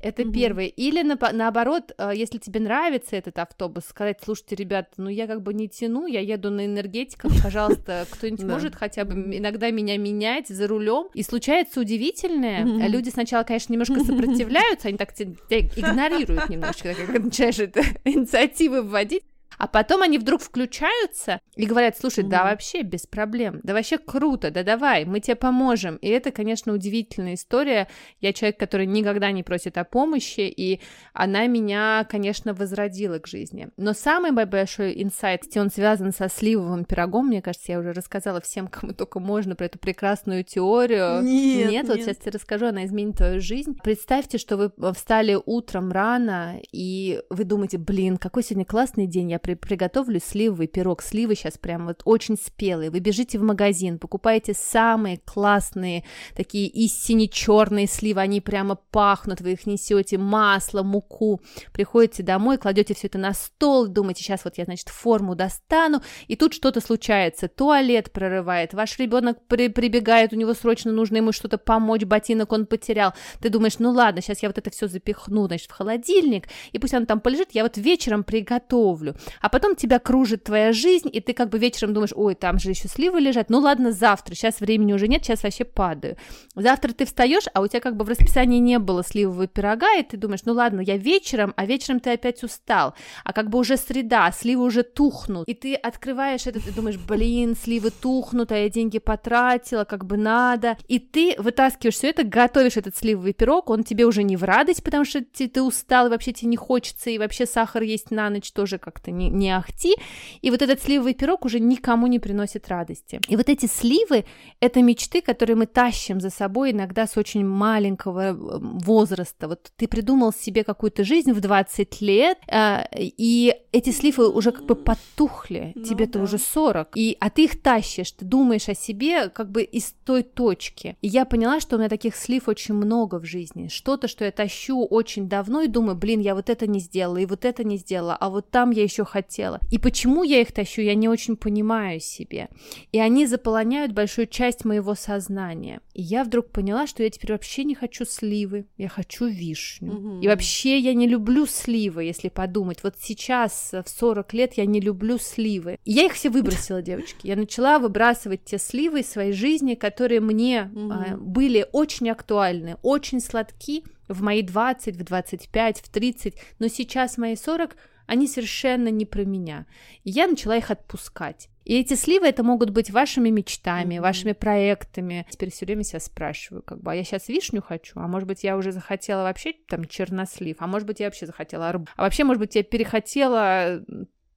[0.00, 0.66] Это первое.
[0.66, 5.54] Или наоборот, э, если тебе нравится этот автобус, сказать, слушайте, ребят, ну я как бы
[5.54, 10.66] не тяну, я еду на энергетиках, пожалуйста, кто-нибудь может хотя бы иногда меня менять за
[10.66, 11.08] рулем.
[11.14, 12.62] И случается удивительное.
[12.84, 18.82] А Люди сначала, конечно, немножко сопротивляются, они так тебя игнорируют немножечко, как начинаешь это инициативы
[18.82, 19.22] вводить.
[19.58, 24.50] А потом они вдруг включаются и говорят, слушай, да вообще без проблем, да вообще круто,
[24.50, 25.96] да давай, мы тебе поможем.
[25.96, 27.88] И это, конечно, удивительная история.
[28.20, 30.80] Я человек, который никогда не просит о помощи, и
[31.12, 33.68] она меня, конечно, возродила к жизни.
[33.76, 38.68] Но самый большой инсайт, он связан со сливовым пирогом, мне кажется, я уже рассказала всем,
[38.68, 41.22] кому только можно, про эту прекрасную теорию.
[41.22, 42.04] Нет, вот нет.
[42.04, 43.76] сейчас тебе расскажу, она изменит твою жизнь.
[43.82, 49.38] Представьте, что вы встали утром рано, и вы думаете, блин, какой сегодня классный день, я
[49.46, 51.02] при- приготовлю сливовый пирог.
[51.02, 52.90] Сливы сейчас прям вот очень спелые.
[52.90, 59.52] Вы бежите в магазин, покупаете самые классные, такие истине черные сливы, они прямо пахнут, вы
[59.52, 61.40] их несете, масло, муку,
[61.72, 66.34] приходите домой, кладете все это на стол, думаете, сейчас вот я, значит, форму достану, и
[66.34, 71.58] тут что-то случается, туалет прорывает, ваш ребенок при- прибегает, у него срочно нужно ему что-то
[71.58, 75.70] помочь, ботинок он потерял, ты думаешь, ну ладно, сейчас я вот это все запихну, значит,
[75.70, 80.44] в холодильник, и пусть оно там полежит, я вот вечером приготовлю, а потом тебя кружит
[80.44, 83.58] твоя жизнь, и ты как бы вечером думаешь, ой, там же еще сливы лежат, ну
[83.58, 86.16] ладно, завтра, сейчас времени уже нет, сейчас вообще падаю.
[86.54, 90.02] Завтра ты встаешь, а у тебя как бы в расписании не было сливового пирога, и
[90.02, 93.76] ты думаешь, ну ладно, я вечером, а вечером ты опять устал, а как бы уже
[93.76, 98.68] среда, сливы уже тухнут, и ты открываешь это, ты думаешь, блин, сливы тухнут, а я
[98.68, 103.84] деньги потратила, как бы надо, и ты вытаскиваешь все это, готовишь этот сливовый пирог, он
[103.84, 107.10] тебе уже не в радость, потому что ты, ты устал, и вообще тебе не хочется,
[107.10, 109.94] и вообще сахар есть на ночь тоже как-то не, не ахти,
[110.42, 113.20] и вот этот сливовый пирог уже никому не приносит радости.
[113.28, 114.24] И вот эти сливы—
[114.60, 119.48] это мечты, которые мы тащим за собой иногда с очень маленького э, возраста.
[119.48, 124.64] Вот ты придумал себе какую-то жизнь в 20 лет, э, и эти сливы уже как
[124.64, 126.24] бы потухли, Ну тебе-то да.
[126.24, 130.22] уже 40, и, а ты их тащишь, ты думаешь о себе как бы из той
[130.22, 130.96] точки.
[131.02, 134.30] И я поняла, что у меня таких слив очень много в жизни, что-то, что я
[134.30, 137.76] тащу очень давно и думаю, блин, я вот это не сделала, и вот это не
[137.76, 139.60] сделала, а вот там я еще хотела.
[139.70, 142.48] И почему я их тащу, я не очень понимаю себе.
[142.92, 145.80] И они заполоняют большую часть моего сознания.
[145.94, 149.92] И я вдруг поняла, что я теперь вообще не хочу сливы, я хочу вишню.
[149.92, 150.20] Мгм.
[150.20, 152.82] И вообще я не люблю сливы, если подумать.
[152.82, 155.78] Вот сейчас, э, в 40 лет, я не люблю сливы.
[155.86, 157.26] И я их все выбросила, девочки.
[157.26, 160.92] Я начала выбрасывать те сливы из своей жизни, которые мне Мгм.
[160.92, 167.18] а, были очень актуальны, очень сладки в мои 20, в 25, в 30, но сейчас
[167.18, 167.76] мои 40
[168.06, 169.66] они совершенно не про меня.
[170.04, 171.48] И я начала их отпускать.
[171.64, 174.02] И эти сливы это могут быть вашими мечтами, Мгм.
[174.04, 175.26] вашими проектами.
[175.28, 178.44] Теперь все время себя спрашиваю, как бы, а я сейчас вишню хочу, а может быть
[178.44, 182.22] я уже захотела вообще там чернослив, а может быть я вообще захотела арбуз, а вообще
[182.22, 183.82] может быть я перехотела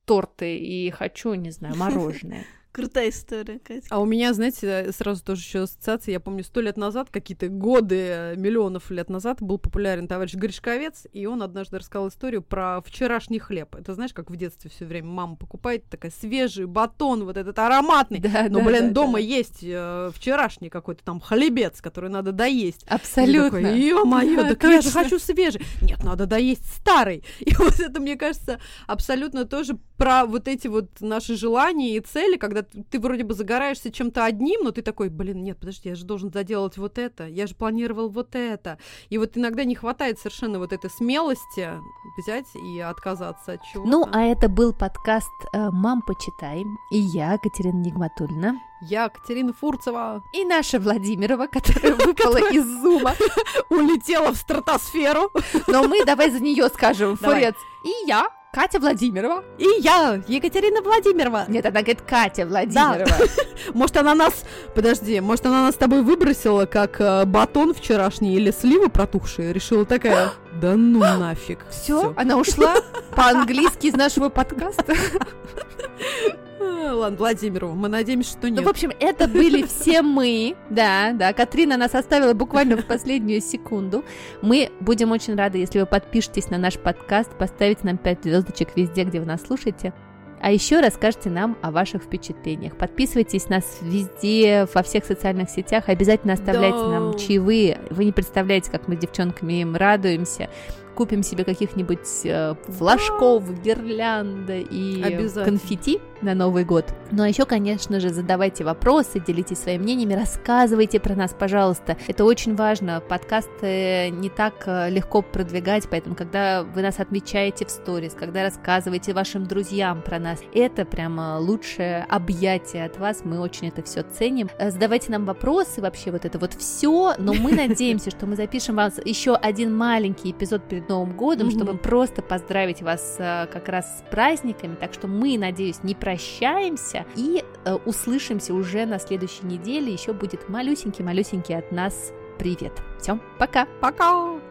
[0.06, 2.46] торты и хочу, не знаю, мороженое.
[2.80, 3.86] Крутая история, Катя.
[3.90, 6.14] А у меня, знаете, сразу тоже еще ассоциация.
[6.14, 11.26] Я помню, сто лет назад, какие-то годы, миллионов лет назад, был популярен товарищ Гришковец, и
[11.26, 13.76] он однажды рассказал историю про вчерашний хлеб.
[13.76, 18.20] Это знаешь, как в детстве все время мама покупает такой свежий батон, вот этот ароматный.
[18.20, 19.20] Да, Но, да, блин, да, дома да.
[19.20, 22.86] есть э, вчерашний какой-то там хлебец, который надо доесть.
[22.88, 23.58] Абсолютно.
[23.76, 25.04] Ё-моё, Да, так я же точно.
[25.04, 25.62] хочу свежий.
[25.82, 27.24] Нет, надо доесть старый.
[27.40, 32.38] И вот это, мне кажется, абсолютно тоже про вот эти вот наши желания и цели,
[32.38, 36.06] когда ты вроде бы загораешься чем-то одним, но ты такой, блин, нет, подожди, я же
[36.06, 38.78] должен заделать вот это, я же планировал вот это.
[39.10, 41.70] И вот иногда не хватает совершенно вот этой смелости
[42.18, 43.90] взять и отказаться от чего-то.
[43.90, 46.64] Ну, а это был подкаст э, «Мам, почитай».
[46.92, 48.60] И я, Катерина Нигматульна.
[48.82, 53.14] Я, Катерина Фурцева, И наша Владимирова, которая выпала из зума.
[53.70, 55.32] улетела в стратосферу.
[55.68, 57.18] Но мы давай за нее скажем.
[57.18, 57.56] Форец.
[57.84, 59.44] И я, Катя Владимирова.
[59.60, 61.46] И я, Екатерина Владимирова.
[61.48, 63.06] Нет, она говорит Катя Владимирова.
[63.76, 64.44] Может, она нас...
[64.74, 69.54] Подожди, может, она нас с тобой выбросила, как э, батон вчерашний или сливы протухшие?
[69.54, 71.60] Решила такая, да ну нафиг.
[71.70, 72.76] Все, она ушла
[73.16, 74.96] по-английски из нашего подкаста.
[76.60, 78.66] А, Ладно, Владимирова, мы надеемся, что Ну, нет.
[78.66, 80.56] в общем, это были все мы.
[80.70, 84.04] Да, да, Катрина нас оставила буквально в последнюю секунду.
[84.42, 89.04] Мы будем очень рады, если вы подпишетесь на наш подкаст, поставите нам 5 звездочек везде,
[89.04, 89.94] где вы нас слушаете.
[90.42, 92.78] А еще расскажите нам о ваших впечатлениях.
[92.78, 95.86] Подписывайтесь нас везде, во всех социальных сетях.
[95.88, 96.88] Обязательно оставляйте Да.
[96.88, 97.82] нам чаевые.
[97.90, 100.50] Вы не представляете, как мы с девчонками им радуемся.
[100.96, 105.46] Купим себе каких-нибудь э, флажков, гирлянды и Обязательно.
[105.46, 106.86] конфетти на Новый год.
[107.12, 111.98] Ну а еще, конечно же, задавайте вопросы, делитесь своими мнениями, рассказывайте про нас, пожалуйста.
[112.08, 113.02] Это очень важно.
[113.02, 119.14] Подкасты не так э, легко продвигать, поэтому когда вы нас отмечаете в сторис, когда рассказываете
[119.14, 123.22] вашим друзьям про нас, это прямо лучшее объятие от вас.
[123.24, 124.50] Мы очень это все ценим.
[124.58, 127.16] Э, Задавайте нам вопросы, вообще вот это вот все.
[127.18, 131.78] Но мы надеемся, что мы запишем вас еще один маленький эпизод перед Новым годом, чтобы
[131.78, 134.76] просто поздравить вас э, как раз с праздниками.
[134.76, 139.94] Так что мы, надеюсь, не прощаемся и э, услышимся уже на следующей неделе.
[139.94, 142.74] Еще будет малюсенький-малюсенький от нас привет.
[143.00, 143.68] Все, пока!
[143.80, 144.49] Пока!